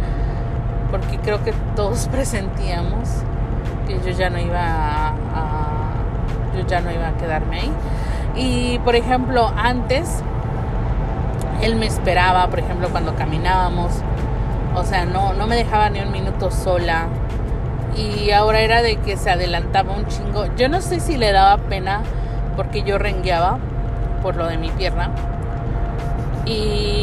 porque 0.91 1.19
creo 1.19 1.43
que 1.43 1.53
todos 1.75 2.09
presentíamos 2.13 3.09
que 3.87 3.99
yo 4.05 4.17
ya 4.17 4.31
no 4.31 4.39
iba 4.39 4.59
a, 4.61 5.13
yo 6.57 6.67
ya 6.67 6.81
no 6.81 6.91
iba 6.91 7.09
a 7.09 7.13
quedarme 7.17 7.61
ahí. 7.61 7.73
Y 8.35 8.79
por 8.81 8.97
ejemplo, 8.97 9.53
antes 9.57 10.23
él 11.63 11.77
me 11.77 11.87
esperaba, 11.87 12.49
por 12.49 12.59
ejemplo, 12.59 12.89
cuando 12.91 13.15
caminábamos, 13.15 13.93
o 14.75 14.85
sea, 14.85 15.07
no 15.07 15.33
no 15.35 15.47
me 15.47 15.57
dejaba 15.57 15.89
ni 15.91 16.01
un 16.01 16.13
minuto 16.13 16.51
sola. 16.51 17.07
Y 17.97 18.31
ahora 18.33 18.61
era 18.61 18.83
de 18.83 18.97
que 18.97 19.17
se 19.17 19.31
adelantaba 19.31 19.95
un 19.95 20.07
chingo. 20.07 20.47
Yo 20.57 20.69
no 20.69 20.83
sé 20.83 21.01
si 21.01 21.17
le 21.17 21.33
daba 21.33 21.57
pena 21.57 22.03
porque 22.57 22.83
yo 22.83 22.99
rengueaba 22.99 23.59
por 24.23 24.37
lo 24.37 24.47
de 24.49 24.59
mi 24.59 24.71
pierna 24.71 25.11
y, 26.47 26.96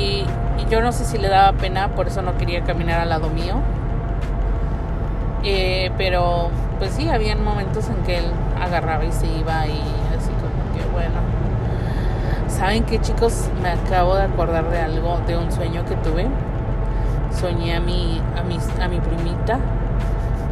yo 0.73 0.81
no 0.81 0.91
sé 0.91 1.05
si 1.05 1.19
le 1.19 1.29
daba 1.29 1.55
pena, 1.55 1.89
por 1.89 2.07
eso 2.07 2.23
no 2.23 2.35
quería 2.35 2.63
caminar 2.63 2.99
al 2.99 3.09
lado 3.09 3.29
mío. 3.29 3.57
Eh, 5.43 5.91
pero 5.99 6.49
pues 6.79 6.93
sí, 6.93 7.07
había 7.09 7.35
momentos 7.35 7.89
en 7.89 7.97
que 7.97 8.17
él 8.17 8.25
agarraba 8.59 9.05
y 9.05 9.11
se 9.11 9.27
iba 9.27 9.67
y 9.67 9.79
así 10.17 10.31
como 10.31 10.73
que 10.73 10.83
bueno. 10.91 11.19
¿Saben 12.47 12.85
qué 12.85 12.99
chicos? 12.99 13.49
Me 13.61 13.69
acabo 13.69 14.15
de 14.15 14.23
acordar 14.23 14.67
de 14.71 14.79
algo, 14.79 15.19
de 15.27 15.37
un 15.37 15.51
sueño 15.51 15.85
que 15.85 15.95
tuve. 15.97 16.25
Soñé 17.39 17.75
a 17.75 17.79
mi, 17.79 18.19
a 18.35 18.41
mi, 18.41 18.57
a 18.81 18.87
mi 18.87 18.99
primita. 18.99 19.59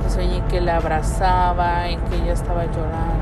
Soñé 0.08 0.44
que 0.51 0.62
la 0.62 0.75
abrazaba 0.78 1.90
y 1.90 1.96
que 1.96 2.18
ella 2.18 2.34
estaba 2.34 2.66
llorando. 2.66 3.21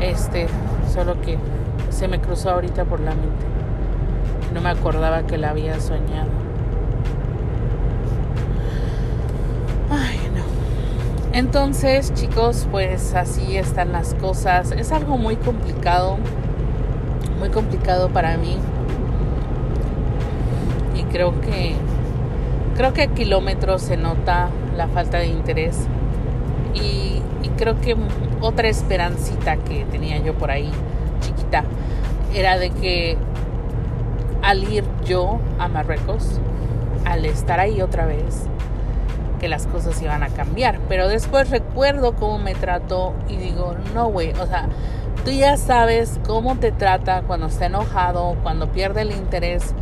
Este, 0.00 0.46
solo 0.92 1.20
que 1.20 1.38
se 1.90 2.08
me 2.08 2.20
cruzó 2.20 2.50
ahorita 2.50 2.84
por 2.84 3.00
la 3.00 3.10
mente. 3.10 3.46
No 4.52 4.60
me 4.60 4.70
acordaba 4.70 5.22
que 5.22 5.36
la 5.36 5.50
había 5.50 5.78
soñado. 5.80 6.30
Ay, 9.90 10.18
no. 10.34 10.42
Entonces, 11.36 12.12
chicos, 12.14 12.66
pues 12.70 13.14
así 13.14 13.56
están 13.56 13.92
las 13.92 14.14
cosas. 14.14 14.72
Es 14.72 14.92
algo 14.92 15.18
muy 15.18 15.36
complicado. 15.36 16.18
Muy 17.38 17.50
complicado 17.50 18.08
para 18.08 18.36
mí. 18.36 18.56
Y 20.96 21.02
creo 21.04 21.40
que 21.40 21.74
creo 22.76 22.92
que 22.92 23.02
a 23.02 23.06
kilómetros 23.08 23.82
se 23.82 23.96
nota 23.96 24.50
la 24.76 24.88
falta 24.88 25.18
de 25.18 25.26
interés. 25.26 25.86
Y, 26.74 27.22
y 27.42 27.48
creo 27.56 27.80
que 27.80 27.96
otra 28.40 28.68
esperancita 28.68 29.56
que 29.56 29.84
tenía 29.84 30.18
yo 30.18 30.34
por 30.34 30.50
ahí, 30.50 30.70
chiquita, 31.20 31.64
era 32.34 32.58
de 32.58 32.70
que 32.70 33.16
al 34.42 34.64
ir 34.64 34.84
yo 35.04 35.38
a 35.58 35.68
Marruecos, 35.68 36.40
al 37.04 37.24
estar 37.24 37.60
ahí 37.60 37.80
otra 37.80 38.06
vez, 38.06 38.48
que 39.38 39.48
las 39.48 39.66
cosas 39.66 40.00
iban 40.02 40.22
a 40.22 40.28
cambiar. 40.28 40.78
Pero 40.88 41.08
después 41.08 41.50
recuerdo 41.50 42.14
cómo 42.14 42.38
me 42.38 42.54
trató 42.54 43.14
y 43.28 43.36
digo, 43.36 43.74
no, 43.94 44.08
güey, 44.08 44.32
o 44.32 44.46
sea, 44.46 44.68
tú 45.24 45.30
ya 45.30 45.56
sabes 45.56 46.18
cómo 46.26 46.56
te 46.56 46.72
trata 46.72 47.22
cuando 47.22 47.46
está 47.46 47.66
enojado, 47.66 48.36
cuando 48.42 48.70
pierde 48.70 49.02
el 49.02 49.12
interés. 49.12 49.74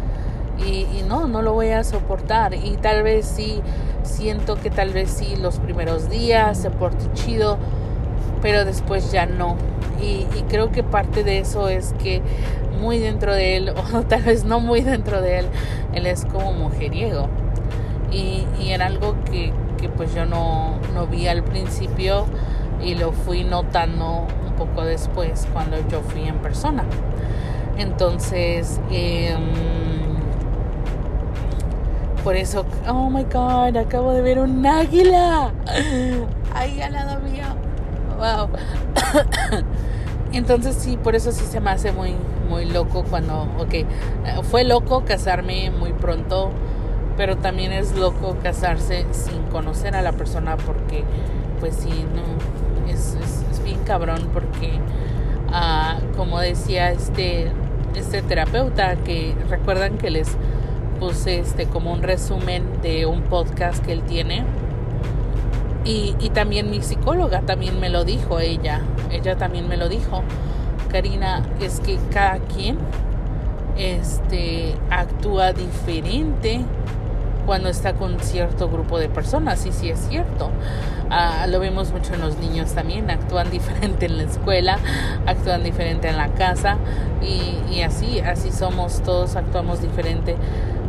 Y, 0.58 1.02
no, 1.06 1.28
no 1.28 1.42
lo 1.42 1.52
voy 1.52 1.70
a 1.70 1.84
soportar. 1.84 2.54
Y 2.54 2.78
tal 2.78 3.02
vez 3.02 3.26
sí, 3.26 3.60
siento 4.02 4.56
que 4.56 4.70
tal 4.70 4.90
vez 4.90 5.10
sí 5.10 5.36
los 5.36 5.58
primeros 5.58 6.08
días 6.08 6.58
se 6.58 6.70
porte 6.70 7.04
chido, 7.12 7.58
pero 8.46 8.64
después 8.64 9.10
ya 9.10 9.26
no. 9.26 9.56
Y, 10.00 10.24
creo 10.48 10.70
que 10.70 10.84
parte 10.84 11.24
de 11.24 11.40
eso 11.40 11.68
es 11.68 11.96
que 12.00 12.22
muy 12.80 13.00
dentro 13.00 13.34
de 13.34 13.56
él, 13.56 13.74
o 13.92 14.02
tal 14.02 14.22
vez 14.22 14.44
no 14.44 14.60
muy 14.60 14.82
dentro 14.82 15.20
de 15.20 15.40
él, 15.40 15.46
él 15.94 16.06
es 16.06 16.24
como 16.26 16.52
mujeriego. 16.52 17.28
Y, 18.12 18.46
y 18.60 18.70
era 18.70 18.86
algo 18.86 19.16
que, 19.24 19.52
que 19.78 19.88
pues 19.88 20.14
yo 20.14 20.26
no, 20.26 20.78
no 20.94 21.08
vi 21.08 21.26
al 21.26 21.42
principio 21.42 22.26
y 22.80 22.94
lo 22.94 23.10
fui 23.10 23.42
notando 23.42 24.28
un 24.46 24.52
poco 24.52 24.84
después 24.84 25.48
cuando 25.52 25.78
yo 25.88 26.00
fui 26.02 26.28
en 26.28 26.36
persona. 26.36 26.84
Entonces, 27.76 28.80
em, 28.92 29.40
por 32.22 32.36
eso, 32.36 32.64
oh 32.88 33.10
my 33.10 33.24
god, 33.24 33.76
acabo 33.76 34.12
de 34.12 34.22
ver 34.22 34.38
un 34.38 34.64
águila 34.64 35.52
ahí 36.54 36.80
al 36.80 36.92
lado 36.92 37.18
mío 37.18 37.65
wow. 38.16 38.48
Entonces 40.32 40.76
sí, 40.76 40.96
por 40.96 41.14
eso 41.14 41.32
sí 41.32 41.44
se 41.44 41.60
me 41.60 41.70
hace 41.70 41.92
muy, 41.92 42.14
muy 42.48 42.66
loco 42.66 43.04
cuando, 43.08 43.42
ok, 43.58 43.72
eh, 43.72 43.86
fue 44.42 44.64
loco 44.64 45.04
casarme 45.04 45.70
muy 45.70 45.92
pronto, 45.92 46.50
pero 47.16 47.36
también 47.36 47.72
es 47.72 47.96
loco 47.96 48.36
casarse 48.42 49.06
sin 49.12 49.42
conocer 49.44 49.96
a 49.96 50.02
la 50.02 50.12
persona 50.12 50.56
porque, 50.56 51.04
pues 51.60 51.76
sí, 51.76 52.04
no, 52.14 52.92
es, 52.92 53.16
es, 53.50 53.62
bien 53.64 53.80
cabrón 53.84 54.28
porque, 54.32 54.78
ah, 55.52 55.98
como 56.16 56.38
decía 56.38 56.92
este, 56.92 57.50
este 57.96 58.22
terapeuta, 58.22 58.96
que 58.96 59.34
recuerdan 59.48 59.98
que 59.98 60.10
les 60.10 60.28
puse 61.00 61.40
este 61.40 61.66
como 61.66 61.92
un 61.92 62.02
resumen 62.02 62.80
de 62.82 63.06
un 63.06 63.22
podcast 63.22 63.84
que 63.84 63.92
él 63.92 64.02
tiene. 64.02 64.44
Y, 65.86 66.16
y 66.18 66.30
también 66.30 66.70
mi 66.70 66.82
psicóloga 66.82 67.42
también 67.42 67.78
me 67.78 67.88
lo 67.88 68.04
dijo 68.04 68.40
ella, 68.40 68.82
ella 69.10 69.36
también 69.36 69.68
me 69.68 69.76
lo 69.76 69.88
dijo 69.88 70.22
Karina, 70.90 71.42
es 71.60 71.78
que 71.80 71.96
cada 72.10 72.38
quien 72.38 72.76
este, 73.76 74.74
actúa 74.90 75.52
diferente 75.52 76.60
cuando 77.44 77.68
está 77.68 77.94
con 77.94 78.18
cierto 78.20 78.68
grupo 78.68 78.98
de 78.98 79.08
personas, 79.08 79.64
y 79.66 79.72
sí 79.72 79.88
es 79.88 80.00
cierto. 80.08 80.50
Ah, 81.10 81.46
lo 81.48 81.60
vemos 81.60 81.92
mucho 81.92 82.14
en 82.14 82.20
los 82.20 82.36
niños 82.38 82.72
también, 82.72 83.10
actúan 83.10 83.50
diferente 83.50 84.06
en 84.06 84.16
la 84.16 84.24
escuela, 84.24 84.78
actúan 85.26 85.62
diferente 85.62 86.08
en 86.08 86.16
la 86.16 86.28
casa 86.28 86.78
y, 87.22 87.72
y 87.72 87.82
así, 87.82 88.20
así 88.20 88.50
somos, 88.50 89.02
todos 89.02 89.36
actuamos 89.36 89.80
diferente 89.82 90.36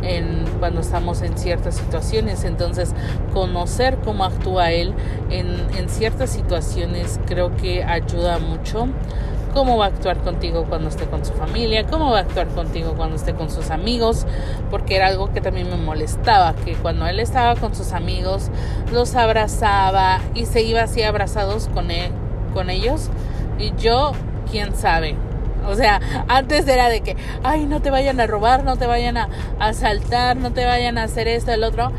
en, 0.02 0.44
cuando 0.58 0.80
estamos 0.80 1.22
en 1.22 1.38
ciertas 1.38 1.76
situaciones. 1.76 2.44
Entonces, 2.44 2.94
conocer 3.32 3.98
cómo 4.04 4.24
actúa 4.24 4.72
él 4.72 4.92
en, 5.30 5.46
en 5.76 5.88
ciertas 5.88 6.30
situaciones 6.30 7.20
creo 7.26 7.56
que 7.56 7.84
ayuda 7.84 8.38
mucho 8.38 8.88
cómo 9.58 9.76
va 9.76 9.86
a 9.86 9.88
actuar 9.88 10.18
contigo 10.18 10.66
cuando 10.68 10.88
esté 10.88 11.06
con 11.06 11.24
su 11.24 11.32
familia, 11.32 11.84
cómo 11.84 12.12
va 12.12 12.18
a 12.18 12.20
actuar 12.20 12.46
contigo 12.46 12.94
cuando 12.96 13.16
esté 13.16 13.34
con 13.34 13.50
sus 13.50 13.70
amigos, 13.70 14.24
porque 14.70 14.94
era 14.94 15.08
algo 15.08 15.32
que 15.32 15.40
también 15.40 15.68
me 15.68 15.76
molestaba, 15.76 16.54
que 16.54 16.74
cuando 16.74 17.08
él 17.08 17.18
estaba 17.18 17.56
con 17.56 17.74
sus 17.74 17.92
amigos, 17.92 18.52
los 18.92 19.16
abrazaba 19.16 20.20
y 20.32 20.46
se 20.46 20.62
iba 20.62 20.82
así 20.82 21.02
abrazados 21.02 21.68
con, 21.74 21.90
él, 21.90 22.12
con 22.54 22.70
ellos, 22.70 23.10
y 23.58 23.72
yo, 23.76 24.12
quién 24.48 24.76
sabe. 24.76 25.16
O 25.66 25.74
sea, 25.74 26.00
antes 26.28 26.68
era 26.68 26.88
de 26.88 27.00
que, 27.00 27.16
ay, 27.42 27.66
no 27.66 27.82
te 27.82 27.90
vayan 27.90 28.20
a 28.20 28.28
robar, 28.28 28.62
no 28.62 28.76
te 28.76 28.86
vayan 28.86 29.16
a 29.16 29.28
asaltar, 29.58 30.36
no 30.36 30.52
te 30.52 30.66
vayan 30.66 30.98
a 30.98 31.02
hacer 31.02 31.26
esto, 31.26 31.50
el 31.50 31.64
otro. 31.64 31.90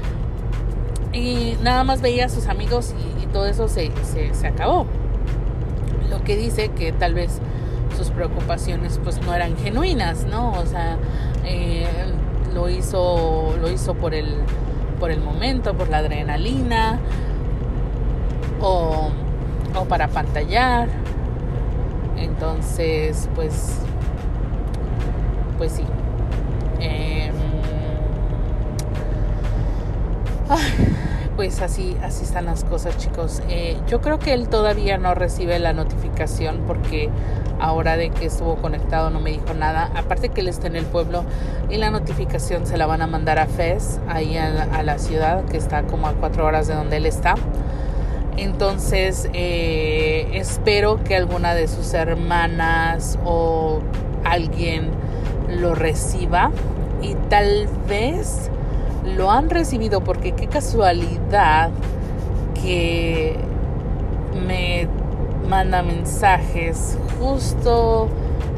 Y 1.11 1.57
nada 1.61 1.83
más 1.83 1.99
veía 1.99 2.27
a 2.27 2.29
sus 2.29 2.47
amigos 2.47 2.95
y, 3.21 3.25
todo 3.33 3.45
eso 3.45 3.67
se, 3.67 3.91
se, 4.33 4.47
acabó 4.47 4.87
que 6.29 6.37
dice 6.37 6.69
que 6.69 6.91
tal 6.91 7.15
vez 7.15 7.39
sus 7.97 8.11
preocupaciones 8.11 8.99
pues 9.03 9.19
no 9.19 9.33
eran 9.33 9.57
genuinas, 9.57 10.25
¿no? 10.25 10.51
O 10.51 10.65
sea, 10.67 10.99
eh, 11.43 11.87
lo 12.53 12.69
hizo, 12.69 13.55
lo 13.59 13.71
hizo 13.71 13.95
por 13.95 14.13
el, 14.13 14.27
por 14.99 15.09
el 15.09 15.21
momento, 15.21 15.73
por 15.73 15.89
la 15.89 15.97
adrenalina, 15.97 16.99
o, 18.61 19.09
o 19.75 19.85
para 19.85 20.07
pantallar. 20.07 20.87
Entonces, 22.15 23.27
pues, 23.33 23.79
pues 25.57 25.71
sí. 25.71 25.83
Eh, 26.79 27.31
pues 31.39 31.61
así, 31.61 31.95
así 32.03 32.25
están 32.25 32.47
las 32.47 32.65
cosas, 32.65 32.97
chicos. 32.97 33.41
Eh, 33.47 33.77
yo 33.87 34.01
creo 34.01 34.19
que 34.19 34.33
él 34.33 34.49
todavía 34.49 34.97
no 34.97 35.15
recibe 35.15 35.57
la 35.57 35.71
notificación 35.71 36.63
porque 36.67 37.09
ahora 37.61 37.95
de 37.95 38.09
que 38.09 38.25
estuvo 38.25 38.57
conectado 38.57 39.09
no 39.09 39.21
me 39.21 39.31
dijo 39.31 39.53
nada. 39.53 39.89
Aparte 39.95 40.27
que 40.27 40.41
él 40.41 40.49
está 40.49 40.67
en 40.67 40.75
el 40.75 40.83
pueblo 40.83 41.23
y 41.69 41.77
la 41.77 41.91
notificación 41.91 42.67
se 42.67 42.75
la 42.75 42.87
van 42.87 43.01
a 43.01 43.07
mandar 43.07 43.39
a 43.39 43.45
Fez, 43.45 44.01
ahí 44.09 44.35
a 44.35 44.83
la, 44.83 44.99
ciudad, 44.99 45.45
que 45.45 45.55
está 45.55 45.83
como 45.83 46.07
a 46.07 46.11
cuatro 46.11 46.45
horas 46.45 46.67
de 46.67 46.73
donde 46.73 46.97
él 46.97 47.05
está. 47.05 47.35
Entonces, 48.35 49.29
eh, 49.31 50.27
espero 50.33 51.01
que 51.05 51.15
alguna 51.15 51.53
de 51.53 51.69
sus 51.69 51.93
hermanas 51.93 53.17
o 53.23 53.79
alguien 54.25 54.89
lo 55.47 55.73
reciba 55.73 56.51
y 57.01 57.13
tal 57.29 57.69
vez 57.87 58.51
lo 59.05 59.31
han 59.31 59.49
recibido 59.49 60.01
porque 60.01 60.33
qué 60.33 60.47
casualidad 60.47 61.69
que 62.61 63.35
me 64.47 64.87
manda 65.47 65.81
mensajes 65.81 66.97
justo 67.19 68.09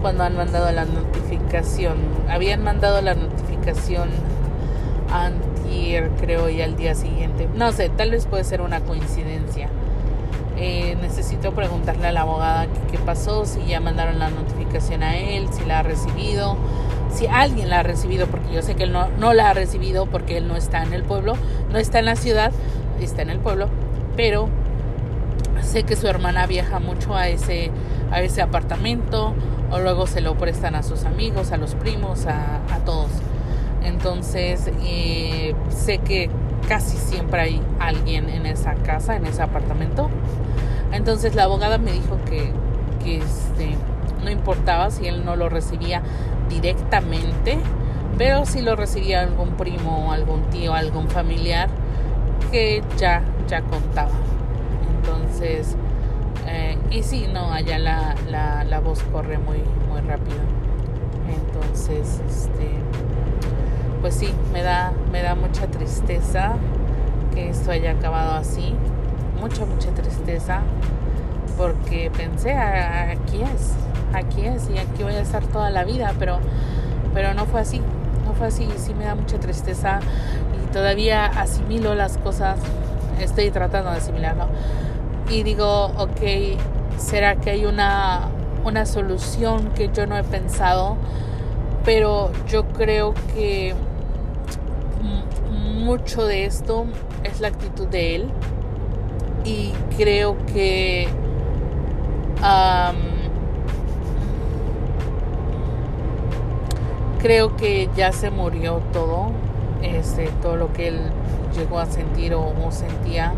cuando 0.02 0.24
han 0.24 0.36
mandado 0.36 0.72
la 0.72 0.86
notificación. 0.86 1.98
Habían 2.30 2.64
mandado 2.64 3.02
la 3.02 3.14
notificación 3.14 4.10
antier, 5.12 6.10
creo, 6.20 6.50
y 6.50 6.62
al 6.62 6.76
día 6.76 6.96
siguiente. 6.96 7.48
No 7.56 7.72
sé, 7.72 7.90
tal 7.90 8.12
vez 8.12 8.26
puede 8.26 8.44
ser 8.44 8.62
una 8.62 8.82
coincidencia. 8.82 9.70
Eh, 10.58 10.98
necesito 11.02 11.54
preguntarle 11.54 12.08
a 12.08 12.12
la 12.12 12.22
abogada 12.22 12.68
qué, 12.68 12.92
qué 12.92 12.98
pasó, 13.00 13.46
si 13.46 13.66
ya 13.66 13.80
mandaron 13.80 14.20
la 14.20 14.30
notificación 14.30 15.02
a 15.02 15.18
él, 15.18 15.48
si 15.52 15.66
la 15.66 15.80
ha 15.80 15.84
recibido 15.84 16.58
si 17.14 17.28
alguien 17.28 17.70
la 17.70 17.80
ha 17.80 17.84
recibido, 17.84 18.28
porque 18.28 18.54
yo 18.54 18.62
sé 18.62 18.76
que 18.76 18.84
él 18.84 18.92
no, 18.92 19.08
no 19.20 19.34
la 19.34 19.50
ha 19.50 19.54
recibido 19.54 20.06
porque 20.06 20.38
él 20.38 20.48
no 20.48 20.56
está 20.56 20.84
en 20.84 20.94
el 20.94 21.04
pueblo, 21.04 21.34
no 21.72 21.78
está 21.78 22.00
en 22.00 22.06
la 22.06 22.16
ciudad, 22.16 22.52
está 23.00 23.22
en 23.22 23.30
el 23.30 23.40
pueblo, 23.40 23.68
pero 24.16 24.50
sé 25.62 25.84
que 25.84 25.96
su 25.96 26.08
hermana 26.08 26.48
viaja 26.48 26.80
mucho 26.80 27.16
a 27.16 27.28
ese, 27.28 27.72
a 28.12 28.22
ese 28.22 28.42
apartamento 28.42 29.34
o 29.72 29.80
luego 29.80 30.08
se 30.08 30.22
lo 30.22 30.36
prestan 30.36 30.76
a 30.76 30.84
sus 30.84 31.06
amigos, 31.06 31.52
a 31.52 31.58
los 31.58 31.76
primos, 31.76 32.26
a, 32.26 32.58
a 32.74 32.80
todos. 32.86 33.10
Entonces, 33.84 34.70
eh, 34.84 35.56
sé 35.70 36.00
que 36.00 36.30
casi 36.68 36.98
siempre 36.98 37.42
hay 37.42 37.62
alguien 37.80 38.30
en 38.30 38.46
esa 38.46 38.76
casa, 38.76 39.16
en 39.16 39.26
ese 39.26 39.42
apartamento. 39.42 40.10
Entonces 40.92 41.36
la 41.36 41.44
abogada 41.44 41.78
me 41.78 41.92
dijo 41.92 42.18
que, 42.26 42.52
que 43.04 43.18
este, 43.18 43.76
no 44.24 44.30
importaba 44.30 44.92
si 44.92 45.08
él 45.08 45.26
no 45.26 45.36
lo 45.36 45.50
recibía 45.50 46.02
directamente, 46.50 47.60
pero 48.18 48.46
si 48.46 48.62
lo 48.62 48.76
recibía 48.76 49.22
algún 49.22 49.52
primo, 49.52 50.12
algún 50.12 50.44
tío, 50.50 50.74
algún 50.74 51.08
familiar 51.10 51.70
que 52.52 52.84
ya, 52.98 53.24
ya 53.48 53.62
contaba. 53.62 54.12
Entonces, 54.98 55.76
eh, 56.48 56.78
y 56.90 57.04
sí, 57.04 57.28
no, 57.32 57.52
allá 57.52 57.80
la, 57.80 58.16
la, 58.30 58.64
la, 58.64 58.80
voz 58.80 59.02
corre 59.12 59.38
muy, 59.38 59.64
muy 59.90 60.02
rápido. 60.02 60.38
Entonces, 61.28 62.22
este, 62.28 62.70
pues 64.02 64.16
sí, 64.16 64.34
me 64.52 64.62
da, 64.62 64.92
me 65.12 65.22
da 65.22 65.36
mucha 65.36 65.68
tristeza 65.68 66.56
que 67.34 67.50
esto 67.50 67.72
haya 67.72 67.92
acabado 67.92 68.34
así. 68.34 68.76
Mucha, 69.40 69.66
mucha 69.66 69.92
tristeza. 69.92 70.62
Porque 71.58 72.12
pensé, 72.16 72.54
aquí 72.54 73.42
es, 73.44 73.74
aquí 74.14 74.46
es 74.46 74.70
y 74.70 74.78
aquí 74.78 75.04
voy 75.04 75.14
a 75.14 75.22
estar 75.22 75.46
toda 75.48 75.70
la 75.70 75.84
vida, 75.84 76.14
pero, 76.20 76.40
pero 77.14 77.34
no 77.34 77.46
fue 77.46 77.62
así, 77.62 77.82
no 78.26 78.34
fue 78.34 78.48
así, 78.48 78.68
sí 78.78 78.94
me 78.94 79.06
da 79.06 79.16
mucha 79.16 79.40
tristeza 79.40 80.00
y 80.64 80.72
todavía 80.72 81.26
asimilo 81.26 81.96
las 81.96 82.18
cosas, 82.18 82.60
estoy 83.20 83.52
tratando 83.52 83.92
de 83.92 83.98
asimilarlo 83.98 84.48
y 85.30 85.44
digo, 85.44 85.86
ok, 85.98 86.22
¿será 86.98 87.36
que 87.36 87.52
hay 87.52 87.66
una, 87.66 88.30
una 88.66 88.86
solución 88.86 89.70
que 89.74 89.90
yo 89.94 90.06
no 90.08 90.18
he 90.18 90.24
pensado? 90.24 90.98
Pero 91.86 92.32
yo 92.48 92.68
creo 92.68 93.14
que 93.34 93.74
mucho 95.82 96.26
de 96.26 96.46
esto 96.46 96.86
es 97.24 97.42
la 97.42 97.48
actitud 97.48 97.88
de 97.88 98.16
él 98.16 98.30
y 99.44 99.74
creo 99.98 100.38
que 100.46 101.08
creo 107.22 107.56
que 107.56 107.90
ya 107.96 108.12
se 108.12 108.32
murió 108.32 108.82
todo, 108.92 109.28
este, 109.82 110.28
todo 110.42 110.56
lo 110.56 110.74
que 110.74 110.88
él 110.88 111.00
llegó 111.56 111.80
a 111.80 111.86
sentir 111.86 112.34
o, 112.34 112.54
sentía. 112.72 113.34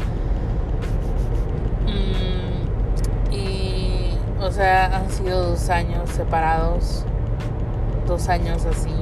Mm, 1.86 3.34
y, 3.34 4.18
o 4.42 4.52
sea, 4.52 4.98
han 4.98 5.10
sido 5.10 5.50
dos 5.50 5.70
años 5.70 6.10
separados, 6.10 7.06
dos 8.08 8.30
años 8.30 8.66
así, 8.66 8.94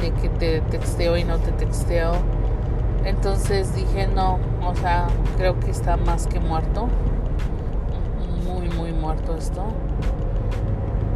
de 0.00 0.10
que 0.12 0.28
te 0.28 0.60
texteo 0.62 1.16
y 1.16 1.24
no 1.24 1.38
te 1.38 1.52
texteo. 1.52 2.12
Entonces 3.04 3.74
dije, 3.74 4.08
no, 4.08 4.38
o 4.66 4.74
sea, 4.74 5.06
creo 5.36 5.58
que 5.60 5.70
está 5.70 5.96
más 5.96 6.26
que 6.26 6.40
muerto. 6.40 6.88
Muy, 8.44 8.68
muy 8.70 8.92
muerto 8.92 9.36
esto. 9.36 9.64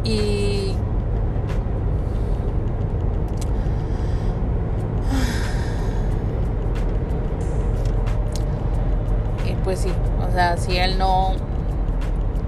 Y 0.05 0.74
pues 9.64 9.81
sí, 9.81 9.90
o 10.29 10.33
sea, 10.33 10.57
si 10.57 10.77
él 10.77 10.98
no, 10.98 11.33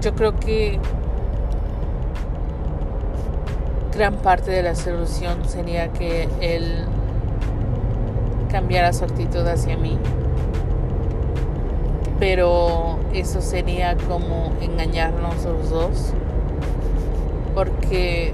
yo 0.01 0.13
creo 0.13 0.39
que 0.39 0.79
gran 3.93 4.13
parte 4.17 4.51
de 4.51 4.61
la 4.61 4.75
solución 4.75 5.43
sería 5.45 5.91
que 5.91 6.29
él 6.39 6.85
cambiara 8.51 8.93
su 8.93 9.03
actitud 9.03 9.45
hacia 9.47 9.75
mí. 9.75 9.97
Pero 12.19 12.99
eso 13.13 13.41
sería 13.41 13.95
como 14.07 14.51
engañarnos 14.61 15.43
los 15.45 15.69
dos. 15.69 16.13
Porque 17.53 18.33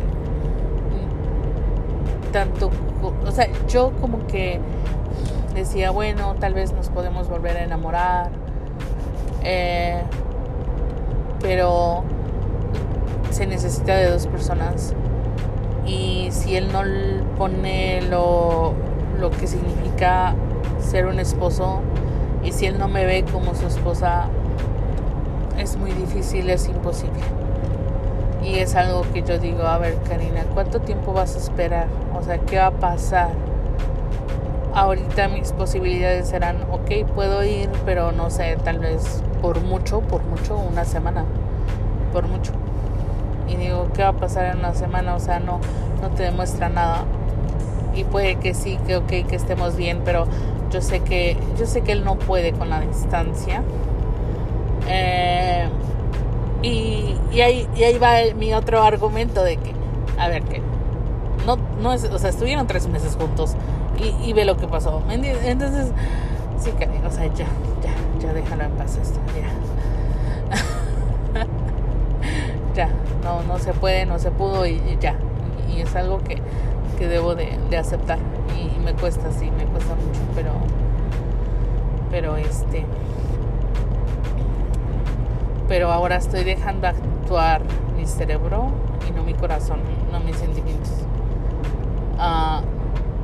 tanto, 2.34 2.69
o 3.26 3.32
sea, 3.32 3.48
yo 3.67 3.91
como 4.02 4.28
que 4.28 4.60
decía, 5.54 5.91
bueno, 5.91 6.36
tal 6.39 6.54
vez 6.54 6.74
nos 6.74 6.89
podemos 6.89 7.30
volver 7.30 7.56
a 7.58 7.63
enamorar. 7.63 8.43
Eh, 9.44 10.02
pero 11.42 12.04
se 13.32 13.46
necesita 13.46 13.96
de 13.96 14.10
dos 14.10 14.28
personas 14.28 14.94
y 15.86 16.30
si 16.32 16.56
él 16.56 16.72
no 16.72 16.82
pone 17.38 18.02
lo, 18.04 18.74
lo 19.20 19.30
que 19.32 19.48
significa 19.48 20.36
ser 20.80 21.06
un 21.08 21.20
esposo 21.20 21.82
y 22.44 22.52
si 22.52 22.66
él 22.66 22.78
no 22.78 22.88
me 22.88 23.06
ve 23.06 23.26
como 23.32 23.56
su 23.56 23.68
esposa 23.68 24.28
es 25.58 25.78
muy 25.78 25.92
difícil, 25.92 26.50
es 26.50 26.68
imposible. 26.68 27.20
Y 28.44 28.60
es 28.60 28.76
algo 28.76 29.04
que 29.14 29.24
yo 29.24 29.38
digo, 29.38 29.64
a 29.64 29.78
ver 29.78 29.96
Karina, 30.08 30.44
¿cuánto 30.54 30.82
tiempo 30.82 31.14
vas 31.14 31.36
a 31.36 31.40
esperar? 31.40 31.88
O 32.18 32.22
sea, 32.22 32.40
¿qué 32.40 32.58
va 32.58 32.68
a 32.68 32.72
pasar? 32.72 33.30
Ahorita 34.74 35.28
mis 35.30 35.54
posibilidades 35.54 36.28
serán, 36.28 36.58
ok, 36.72 37.08
puedo 37.16 37.44
ir, 37.44 37.70
pero 37.86 38.12
no 38.12 38.30
sé, 38.30 38.58
tal 38.64 38.80
vez 38.80 39.24
por 39.44 39.62
mucho, 39.62 40.02
por 40.02 40.24
mucho, 40.24 40.58
una 40.58 40.86
semana, 40.86 41.26
por 42.12 42.28
mucho 42.28 42.54
y 43.48 43.56
digo, 43.58 43.90
¿qué 43.94 44.04
va 44.04 44.10
a 44.10 44.14
pasar 44.14 44.46
en 44.46 44.60
una 44.60 44.74
semana? 44.74 45.16
O 45.16 45.20
sea, 45.20 45.40
no, 45.40 45.60
no 46.02 46.10
te 46.10 46.24
demuestra 46.24 46.70
nada. 46.70 47.04
Y 47.96 48.04
puede 48.06 48.36
que 48.36 48.54
sí, 48.54 48.80
que 48.88 48.98
ok, 48.98 49.08
que 49.08 49.36
estemos 49.36 49.76
bien, 49.76 50.02
pero 50.04 50.26
yo 50.72 50.82
sé 50.82 51.02
que, 51.02 51.38
yo 51.60 51.66
sé 51.66 51.82
que 51.82 51.92
él 51.92 52.04
no 52.04 52.18
puede 52.18 52.54
con 52.54 52.70
la 52.70 52.82
distancia. 52.82 53.62
Eh, 54.88 55.68
y, 56.62 57.16
y, 57.32 57.42
ahí, 57.42 57.68
y 57.76 57.84
ahí 57.84 57.98
va 57.98 58.34
mi 58.36 58.54
otro 58.54 58.82
argumento 58.82 59.44
de 59.44 59.58
que, 59.58 59.74
a 60.18 60.30
ver, 60.30 60.44
que 60.44 60.62
no, 61.46 61.58
no 61.82 61.94
es, 61.94 62.06
o 62.06 62.18
sea, 62.18 62.30
estuvieron 62.30 62.66
tres 62.66 62.88
meses 62.88 63.18
juntos 63.20 63.56
y, 64.00 64.30
y 64.30 64.34
ve 64.34 64.46
lo 64.46 64.58
que 64.58 64.68
pasó. 64.68 65.04
Entonces, 65.10 65.92
sí, 66.60 66.72
que, 66.72 66.88
o 67.06 67.12
sea, 67.12 67.28
ya, 67.34 67.46
ya, 68.24 68.34
déjalo 68.34 68.64
en 68.64 68.72
paz 68.72 68.98
esto, 68.98 69.20
ya. 69.36 69.46
ya, 72.76 72.90
no, 73.24 73.44
no 73.44 73.60
se 73.60 73.74
puede, 73.74 74.06
no 74.06 74.18
se 74.18 74.32
pudo 74.32 74.66
y, 74.66 74.80
ya. 75.00 75.16
Y, 75.70 75.82
es 75.82 75.96
algo 75.96 76.20
que, 76.20 76.42
que 76.98 77.08
debo 77.08 77.36
de, 77.36 77.58
de 77.70 77.78
aceptar. 77.78 78.20
Y, 78.58 78.80
me 78.80 78.94
cuesta, 78.94 79.32
sí, 79.32 79.52
me 79.52 79.66
cuesta 79.66 79.96
mucho, 79.96 80.20
pero, 80.36 80.52
pero 82.12 82.38
este, 82.38 82.86
pero 85.68 85.92
ahora 85.92 86.18
estoy 86.18 86.44
dejando 86.44 86.88
actuar 86.88 87.62
mi 87.96 88.06
cerebro 88.06 88.72
y 89.08 89.12
no 89.12 89.24
mi 89.24 89.34
corazón, 89.34 89.80
no 90.12 90.20
mis 90.20 90.36
sentimientos. 90.38 90.92
Uh, 92.18 92.62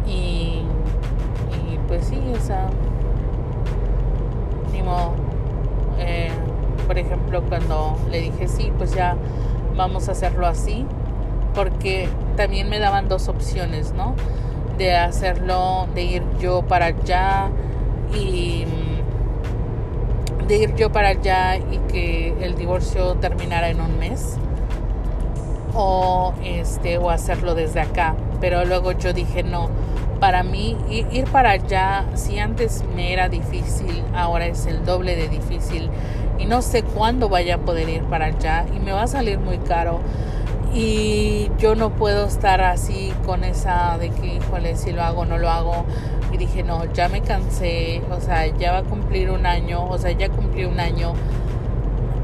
y, 0.10 0.64
y 1.52 1.80
pues 1.88 2.06
sí, 2.06 2.22
o 2.36 2.40
sea, 2.40 2.70
Eh, 6.00 6.30
por 6.88 6.98
ejemplo, 6.98 7.44
cuando 7.48 7.98
le 8.10 8.22
dije 8.22 8.48
sí, 8.48 8.72
pues 8.78 8.94
ya 8.96 9.16
vamos 9.76 10.10
a 10.10 10.14
hacerlo 10.14 10.48
así, 10.48 10.86
porque 11.54 12.10
también 12.36 12.70
me 12.70 12.80
daban 12.80 13.08
dos 13.08 13.28
opciones, 13.28 13.94
¿no? 13.94 14.16
De 14.78 14.96
hacerlo, 14.96 15.88
de 15.94 16.04
ir 16.04 16.24
yo 16.40 16.62
para 16.64 16.88
allá 16.88 17.50
y 18.14 18.66
mm, 18.66 20.48
de 20.48 20.58
ir 20.58 20.76
yo 20.76 20.92
para 20.92 21.10
allá 21.10 21.58
y 21.58 21.78
que 21.92 22.34
el 22.42 22.56
divorcio 22.56 23.16
terminara 23.16 23.70
en 23.70 23.82
un 23.82 24.00
mes 24.00 24.38
o 25.76 26.34
este 26.44 26.98
o 26.98 27.12
hacerlo 27.12 27.54
desde 27.54 27.82
acá 27.82 28.16
pero 28.42 28.66
luego 28.66 28.94
yo 28.94 29.14
dije 29.14 29.44
no 29.44 29.70
para 30.20 30.44
mí 30.44 30.78
ir 30.90 31.26
para 31.26 31.52
allá 31.52 32.06
si 32.16 32.40
antes 32.40 32.84
me 32.96 33.14
era 33.14 33.30
difícil 33.30 34.04
ahora 34.14 34.48
es 34.48 34.66
el 34.66 34.86
doble 34.86 35.16
de 35.16 35.28
difícil. 35.28 35.90
Y 36.38 36.46
no 36.46 36.62
sé 36.62 36.84
cuándo 36.84 37.30
vaya 37.30 37.56
a 37.56 37.58
poder 37.60 37.90
ir 37.90 38.04
para 38.04 38.28
allá 38.28 38.66
y 38.74 38.80
me 38.80 38.92
va 38.92 39.04
a 39.04 39.08
salir 39.08 39.40
muy 39.40 39.58
caro. 39.58 40.00
Y 40.74 41.50
yo 41.58 41.76
no 41.76 41.90
puedo 41.90 42.28
estar 42.28 42.62
así 42.62 43.12
con 43.26 43.44
esa 43.44 43.98
de 43.98 44.10
que 44.10 44.36
híjole 44.36 44.76
si 44.76 44.92
lo 44.92 45.04
hago 45.04 45.26
no 45.26 45.38
lo 45.38 45.50
hago. 45.50 45.86
Y 46.32 46.38
dije 46.38 46.64
no 46.64 46.86
ya 46.94 47.10
me 47.10 47.22
cansé 47.22 48.02
o 48.12 48.22
sea 48.22 48.46
ya 48.46 48.72
va 48.72 48.78
a 48.80 48.84
cumplir 48.84 49.32
un 49.32 49.46
año 49.46 49.84
o 49.84 49.98
sea 49.98 50.12
ya 50.12 50.30
cumplí 50.30 50.66
un 50.66 50.80
año. 50.80 51.14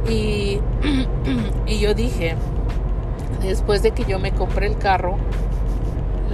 Y, 0.07 0.59
y 1.65 1.79
yo 1.79 1.93
dije 1.93 2.35
después 3.41 3.81
de 3.81 3.91
que 3.91 4.05
yo 4.05 4.19
me 4.19 4.31
compré 4.31 4.67
el 4.67 4.77
carro 4.77 5.17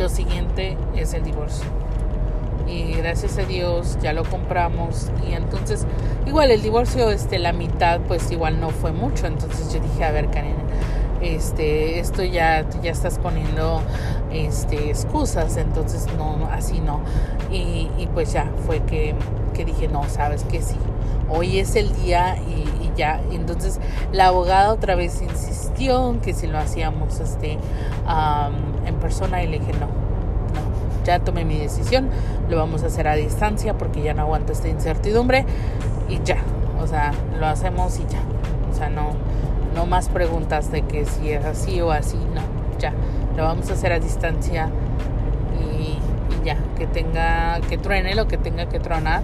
lo 0.02 0.10
siguiente 0.10 0.78
es 0.96 1.14
el 1.14 1.24
divorcio. 1.24 1.66
Y 2.68 2.94
gracias 2.94 3.38
a 3.38 3.44
Dios 3.44 3.98
ya 4.02 4.14
lo 4.14 4.24
compramos 4.24 5.12
y 5.28 5.34
entonces 5.34 5.86
igual 6.26 6.52
el 6.52 6.62
divorcio 6.62 7.12
este 7.12 7.38
la 7.38 7.54
mitad 7.54 8.00
pues 8.08 8.32
igual 8.32 8.60
no 8.60 8.70
fue 8.70 8.92
mucho. 8.92 9.28
Entonces 9.28 9.72
yo 9.74 9.80
dije 9.80 10.04
a 10.04 10.12
ver 10.12 10.30
Karen 10.32 10.56
este 11.22 12.00
esto 12.00 12.24
ya 12.24 12.68
ya 12.82 12.92
estás 12.92 13.20
poniendo 13.20 13.82
este 14.32 14.90
excusas. 14.90 15.58
Entonces 15.58 16.08
no 16.18 16.50
así 16.52 16.80
no. 16.80 17.02
Y, 17.52 17.90
y 17.98 18.08
pues 18.14 18.34
ya 18.34 18.50
fue 18.66 18.80
que, 18.80 19.14
que, 19.54 19.66
dije 19.66 19.88
no 19.88 20.08
sabes 20.08 20.44
que 20.46 20.62
sí 20.62 20.78
hoy 21.30 21.60
es 21.60 21.76
el 21.76 21.94
día 21.96 22.38
y, 22.48 22.86
y, 22.86 22.92
ya. 22.96 23.22
Entonces 23.32 23.80
la 24.12 24.28
abogada 24.28 24.72
otra 24.74 24.96
vez 24.96 25.22
insistió 25.22 26.16
que 26.24 26.34
si 26.34 26.48
lo 26.48 26.58
hacíamos 26.58 27.20
este 27.20 27.58
um, 28.06 28.71
en 28.86 28.96
persona 28.96 29.44
y 29.44 29.48
le 29.48 29.60
dije 29.60 29.74
no 29.74 30.02
ya 31.04 31.20
tomé 31.20 31.46
mi 31.46 31.58
decisión, 31.58 32.10
lo 32.50 32.58
vamos 32.58 32.84
a 32.84 32.88
hacer 32.88 33.08
a 33.08 33.16
distancia 33.16 33.78
porque 33.78 34.02
ya 34.02 34.14
no 34.14 34.24
aguanto 34.24 34.52
esta 34.52 34.68
incertidumbre 34.68 35.46
y 36.10 36.20
ya, 36.24 36.38
o 36.82 36.88
sea, 36.88 37.12
lo 37.40 37.48
hacemos 37.48 37.98
y 38.00 38.04
ya, 38.12 38.22
o 38.72 38.76
sea, 38.76 38.90
no, 38.90 39.12
no 39.76 39.86
más 39.86 40.10
preguntas 40.10 40.72
de 40.72 40.84
que 40.84 41.06
si 41.06 41.32
es 41.32 41.46
así 41.46 41.82
o 41.82 41.92
así, 41.92 42.18
no, 42.18 42.42
ya, 42.80 42.94
lo 43.36 43.44
vamos 43.44 43.70
a 43.70 43.74
hacer 43.74 43.94
a 43.94 44.00
distancia 44.00 44.70
y, 45.60 45.98
ya, 46.46 46.58
que 46.78 46.88
tenga, 46.88 47.60
que 47.62 47.78
truene 47.78 48.16
lo 48.16 48.28
que 48.28 48.38
tenga 48.38 48.68
que 48.68 48.80
tronar 48.80 49.22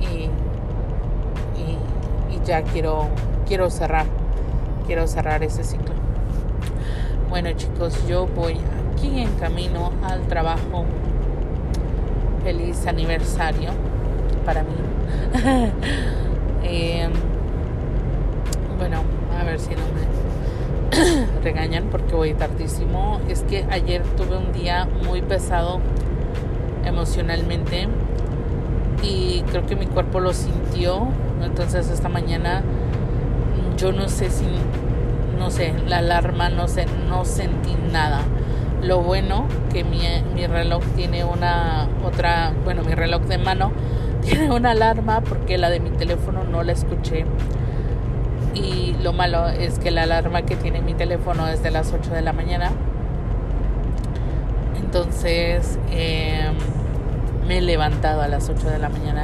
y, 0.00 0.28
y, 1.58 1.78
y 2.34 2.40
ya 2.44 2.62
quiero, 2.62 3.08
quiero 3.46 3.70
cerrar, 3.70 4.06
quiero 4.86 5.06
cerrar 5.06 5.42
ese 5.42 5.64
ciclo. 5.64 5.99
Bueno 7.30 7.52
chicos, 7.52 7.94
yo 8.08 8.26
voy 8.26 8.56
aquí 8.92 9.20
en 9.20 9.32
camino 9.34 9.92
al 10.02 10.22
trabajo. 10.22 10.84
Feliz 12.42 12.84
aniversario 12.88 13.70
para 14.44 14.64
mí. 14.64 14.74
eh, 16.64 17.08
bueno, 18.76 19.02
a 19.38 19.44
ver 19.44 19.60
si 19.60 19.70
no 19.70 19.82
me 19.94 21.40
regañan 21.44 21.84
porque 21.84 22.16
voy 22.16 22.34
tardísimo. 22.34 23.20
Es 23.28 23.42
que 23.42 23.64
ayer 23.70 24.02
tuve 24.16 24.36
un 24.36 24.52
día 24.52 24.88
muy 25.06 25.22
pesado 25.22 25.78
emocionalmente 26.84 27.86
y 29.04 29.42
creo 29.42 29.64
que 29.66 29.76
mi 29.76 29.86
cuerpo 29.86 30.18
lo 30.18 30.32
sintió. 30.32 31.06
Entonces 31.44 31.90
esta 31.90 32.08
mañana 32.08 32.64
yo 33.76 33.92
no 33.92 34.08
sé 34.08 34.30
si, 34.30 34.46
no 35.38 35.50
sé, 35.50 35.74
la 35.86 35.98
alarma, 35.98 36.48
no 36.48 36.68
sé, 36.68 36.86
no 37.08 37.24
sentí 37.24 37.74
nada 37.92 38.22
lo 38.82 39.00
bueno 39.00 39.46
que 39.72 39.84
mi, 39.84 40.00
mi 40.34 40.46
reloj 40.46 40.82
tiene 40.96 41.24
una 41.24 41.88
otra, 42.04 42.52
bueno, 42.64 42.82
mi 42.82 42.94
reloj 42.94 43.22
de 43.22 43.38
mano 43.38 43.72
tiene 44.22 44.50
una 44.50 44.70
alarma 44.70 45.20
porque 45.20 45.58
la 45.58 45.70
de 45.70 45.80
mi 45.80 45.90
teléfono 45.90 46.44
no 46.44 46.62
la 46.62 46.72
escuché. 46.72 47.24
Y 48.54 48.96
lo 49.02 49.12
malo 49.12 49.48
es 49.48 49.78
que 49.78 49.90
la 49.90 50.02
alarma 50.02 50.42
que 50.42 50.56
tiene 50.56 50.80
mi 50.80 50.94
teléfono 50.94 51.46
es 51.46 51.62
de 51.62 51.70
las 51.70 51.92
8 51.92 52.10
de 52.10 52.22
la 52.22 52.32
mañana. 52.32 52.72
Entonces 54.76 55.78
eh, 55.92 56.50
me 57.46 57.58
he 57.58 57.60
levantado 57.60 58.22
a 58.22 58.28
las 58.28 58.48
8 58.48 58.68
de 58.68 58.78
la 58.78 58.88
mañana 58.88 59.22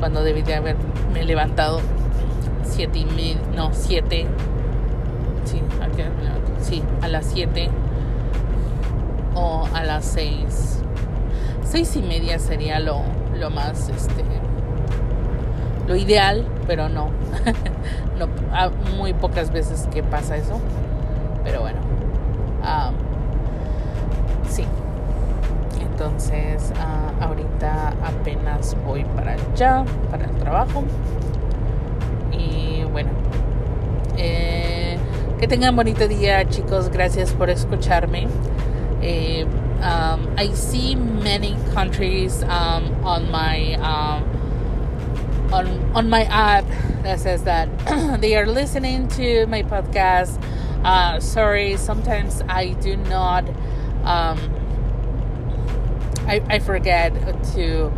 cuando 0.00 0.24
debí 0.24 0.42
de 0.42 0.54
haberme 0.54 1.24
levantado 1.24 1.80
7 2.64 2.98
y 2.98 3.04
media, 3.04 3.36
no, 3.54 3.70
7. 3.72 4.26
Sí, 5.52 5.62
sí, 6.60 6.82
a 7.02 7.08
las 7.08 7.26
7 7.26 7.68
o 9.34 9.68
a 9.74 9.84
las 9.84 10.04
seis. 10.04 10.82
Seis 11.64 11.96
y 11.96 12.02
media 12.02 12.38
sería 12.38 12.80
lo, 12.80 13.02
lo 13.38 13.50
más, 13.50 13.88
este, 13.88 14.24
lo 15.86 15.96
ideal, 15.96 16.46
pero 16.66 16.88
no. 16.88 17.10
no 18.18 18.28
muy 18.96 19.14
pocas 19.14 19.50
veces 19.50 19.88
que 19.92 20.02
pasa 20.02 20.36
eso. 20.36 20.60
Pero 21.44 21.60
bueno. 21.60 21.92
Entonces, 26.02 26.72
uh, 26.74 27.24
ahorita 27.24 27.94
apenas 28.04 28.76
voy 28.84 29.04
para 29.04 29.34
allá, 29.34 29.84
para 30.10 30.24
el 30.24 30.32
trabajo. 30.32 30.82
Y 32.32 32.82
bueno, 32.90 33.10
eh, 34.16 34.61
que 35.42 35.48
tengan 35.48 35.74
bonito 35.74 36.06
día, 36.06 36.48
chicos. 36.48 36.88
Gracias 36.88 37.32
por 37.32 37.50
escucharme. 37.50 38.28
Eh, 39.02 39.44
um, 39.82 40.32
I 40.38 40.52
see 40.54 40.94
many 40.94 41.56
countries 41.74 42.44
um, 42.44 43.04
on 43.04 43.28
my 43.32 43.74
um, 43.82 44.22
on 45.52 45.66
on 45.96 46.08
my 46.08 46.22
app 46.26 46.64
that 47.02 47.18
says 47.18 47.42
that 47.42 47.68
they 48.20 48.36
are 48.36 48.46
listening 48.46 49.08
to 49.16 49.44
my 49.48 49.64
podcast. 49.64 50.40
Uh, 50.84 51.18
sorry, 51.18 51.76
sometimes 51.76 52.40
I 52.48 52.74
do 52.74 52.96
not. 52.96 53.42
Um, 54.04 54.38
I, 56.28 56.40
I 56.48 56.60
forget 56.60 57.12
to 57.54 57.92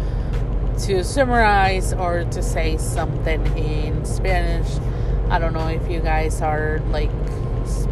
to 0.87 1.05
summarize 1.05 1.93
or 1.93 2.25
to 2.25 2.43
say 2.43 2.79
something 2.79 3.45
in 3.59 4.03
Spanish. 4.07 4.79
I 5.29 5.39
don't 5.39 5.53
know 5.53 5.69
if 5.69 5.91
you 5.91 6.01
guys 6.01 6.41
are 6.41 6.81
like 6.91 7.11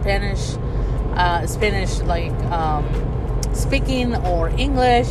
Spanish, 0.03 0.57
uh, 1.15 1.47
Spanish 1.47 2.01
like 2.01 2.33
um, 2.51 2.85
speaking 3.55 4.17
or 4.27 4.49
English. 4.51 5.09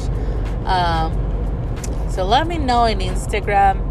Um, 0.65 1.17
so 2.10 2.25
let 2.25 2.45
me 2.45 2.58
know 2.58 2.86
in 2.86 2.99
Instagram 2.99 3.90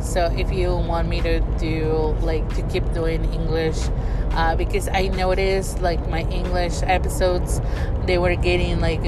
so 0.00 0.26
if 0.36 0.52
you 0.52 0.74
want 0.74 1.08
me 1.08 1.20
to 1.20 1.40
do 1.58 2.16
like 2.20 2.48
to 2.56 2.62
keep 2.62 2.84
doing 2.92 3.24
English, 3.32 3.78
uh, 4.32 4.54
because 4.56 4.88
I 4.88 5.08
noticed 5.08 5.80
like 5.80 6.08
my 6.08 6.22
English 6.30 6.82
episodes, 6.82 7.60
they 8.06 8.18
were 8.18 8.34
getting 8.36 8.80
like 8.80 9.02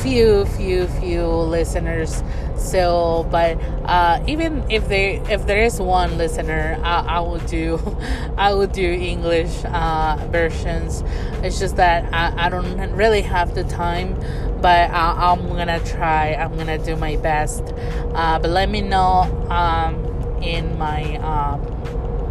few, 0.00 0.44
few, 0.46 0.86
few 0.86 1.26
listeners. 1.26 2.22
So, 2.56 3.26
but 3.30 3.60
uh, 3.84 4.22
even 4.26 4.64
if 4.70 4.88
they 4.88 5.16
if 5.28 5.46
there 5.46 5.62
is 5.62 5.80
one 5.80 6.16
listener, 6.16 6.78
I, 6.82 7.16
I 7.16 7.20
will 7.20 7.38
do 7.40 7.78
I 8.36 8.54
will 8.54 8.66
do 8.66 8.84
English 8.84 9.64
uh, 9.64 10.16
versions. 10.30 11.02
It's 11.42 11.58
just 11.58 11.76
that 11.76 12.12
I, 12.12 12.46
I 12.46 12.48
don't 12.48 12.92
really 12.92 13.22
have 13.22 13.54
the 13.54 13.64
time 13.64 14.18
but 14.62 14.92
I, 14.92 15.32
am 15.32 15.48
gonna 15.48 15.80
try. 15.80 16.34
I'm 16.34 16.56
gonna 16.56 16.78
do 16.78 16.94
my 16.94 17.16
best. 17.16 17.64
Uh, 18.14 18.38
but 18.38 18.48
let 18.48 18.70
me 18.70 18.80
know 18.80 19.22
um, 19.50 20.11
in 20.42 20.78
my 20.78 21.16
um, 21.16 21.60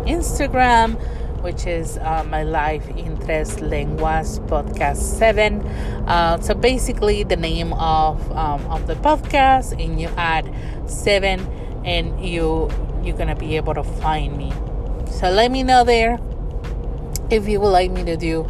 Instagram, 0.05 0.99
which 1.41 1.65
is 1.65 1.97
uh, 1.97 2.23
my 2.29 2.43
Life 2.43 2.87
in 2.89 3.17
Tres 3.17 3.59
Lenguas 3.61 4.39
Podcast 4.39 4.97
7. 4.97 5.61
Uh, 6.07 6.39
so 6.39 6.53
basically, 6.53 7.23
the 7.23 7.35
name 7.35 7.73
of, 7.73 8.31
um, 8.31 8.65
of 8.67 8.87
the 8.87 8.95
podcast, 8.95 9.71
and 9.83 9.99
you 9.99 10.09
add 10.17 10.49
7, 10.87 11.39
and 11.85 12.23
you, 12.23 12.69
you're 13.03 13.17
to 13.17 13.35
be 13.35 13.55
able 13.55 13.73
to 13.73 13.83
find 13.83 14.37
me. 14.37 14.51
So 15.09 15.29
let 15.29 15.51
me 15.51 15.63
know 15.63 15.83
there 15.83 16.19
if 17.29 17.47
you 17.47 17.59
would 17.59 17.69
like 17.69 17.91
me 17.91 18.03
to 18.03 18.17
do 18.17 18.47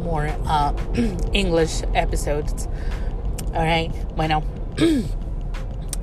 more 0.00 0.34
uh, 0.46 0.72
English 1.32 1.82
episodes. 1.94 2.66
All 3.54 3.64
right, 3.64 3.90
bueno. 4.16 4.42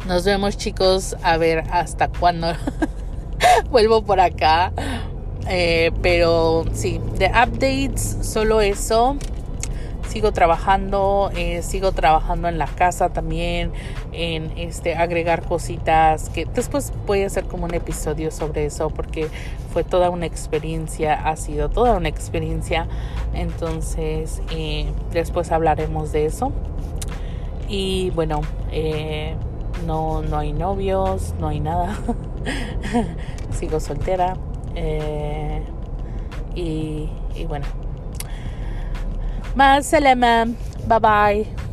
Nos 0.06 0.26
vemos 0.26 0.56
chicos, 0.56 1.14
a 1.24 1.38
ver 1.38 1.66
hasta 1.72 2.08
cuándo 2.08 2.56
vuelvo 3.72 4.02
por 4.04 4.20
acá. 4.20 4.72
Eh, 5.48 5.92
pero 6.02 6.66
sí, 6.74 7.00
de 7.18 7.28
updates, 7.28 8.18
solo 8.22 8.62
eso. 8.62 9.18
Sigo 10.08 10.32
trabajando, 10.32 11.30
eh, 11.36 11.62
sigo 11.62 11.92
trabajando 11.92 12.48
en 12.48 12.58
la 12.58 12.66
casa 12.66 13.10
también, 13.10 13.72
en 14.12 14.52
este 14.58 14.96
agregar 14.96 15.44
cositas 15.44 16.30
que 16.30 16.46
después 16.46 16.92
voy 17.06 17.22
a 17.22 17.28
hacer 17.28 17.46
como 17.46 17.66
un 17.66 17.76
episodio 17.76 18.32
sobre 18.32 18.66
eso 18.66 18.90
porque 18.90 19.28
fue 19.72 19.84
toda 19.84 20.10
una 20.10 20.26
experiencia, 20.26 21.14
ha 21.14 21.36
sido 21.36 21.70
toda 21.70 21.96
una 21.96 22.10
experiencia. 22.10 22.88
Entonces, 23.36 24.42
eh, 24.52 24.88
después 25.12 25.52
hablaremos 25.52 26.12
de 26.12 26.26
eso. 26.26 26.52
Y 27.68 28.10
bueno, 28.16 28.42
no, 29.86 30.24
no 30.24 30.38
hay 30.40 30.54
novios, 30.54 31.36
no 31.40 31.50
hay 31.50 31.60
nada. 31.60 31.96
Sigo 33.52 33.80
soltera. 33.80 34.36
Eh, 34.76 35.62
y, 36.56 37.10
y 37.36 37.46
bueno. 37.46 37.66
Más 39.56 39.86
salama. 39.86 40.46
Bye 40.88 41.00
bye. 41.00 41.69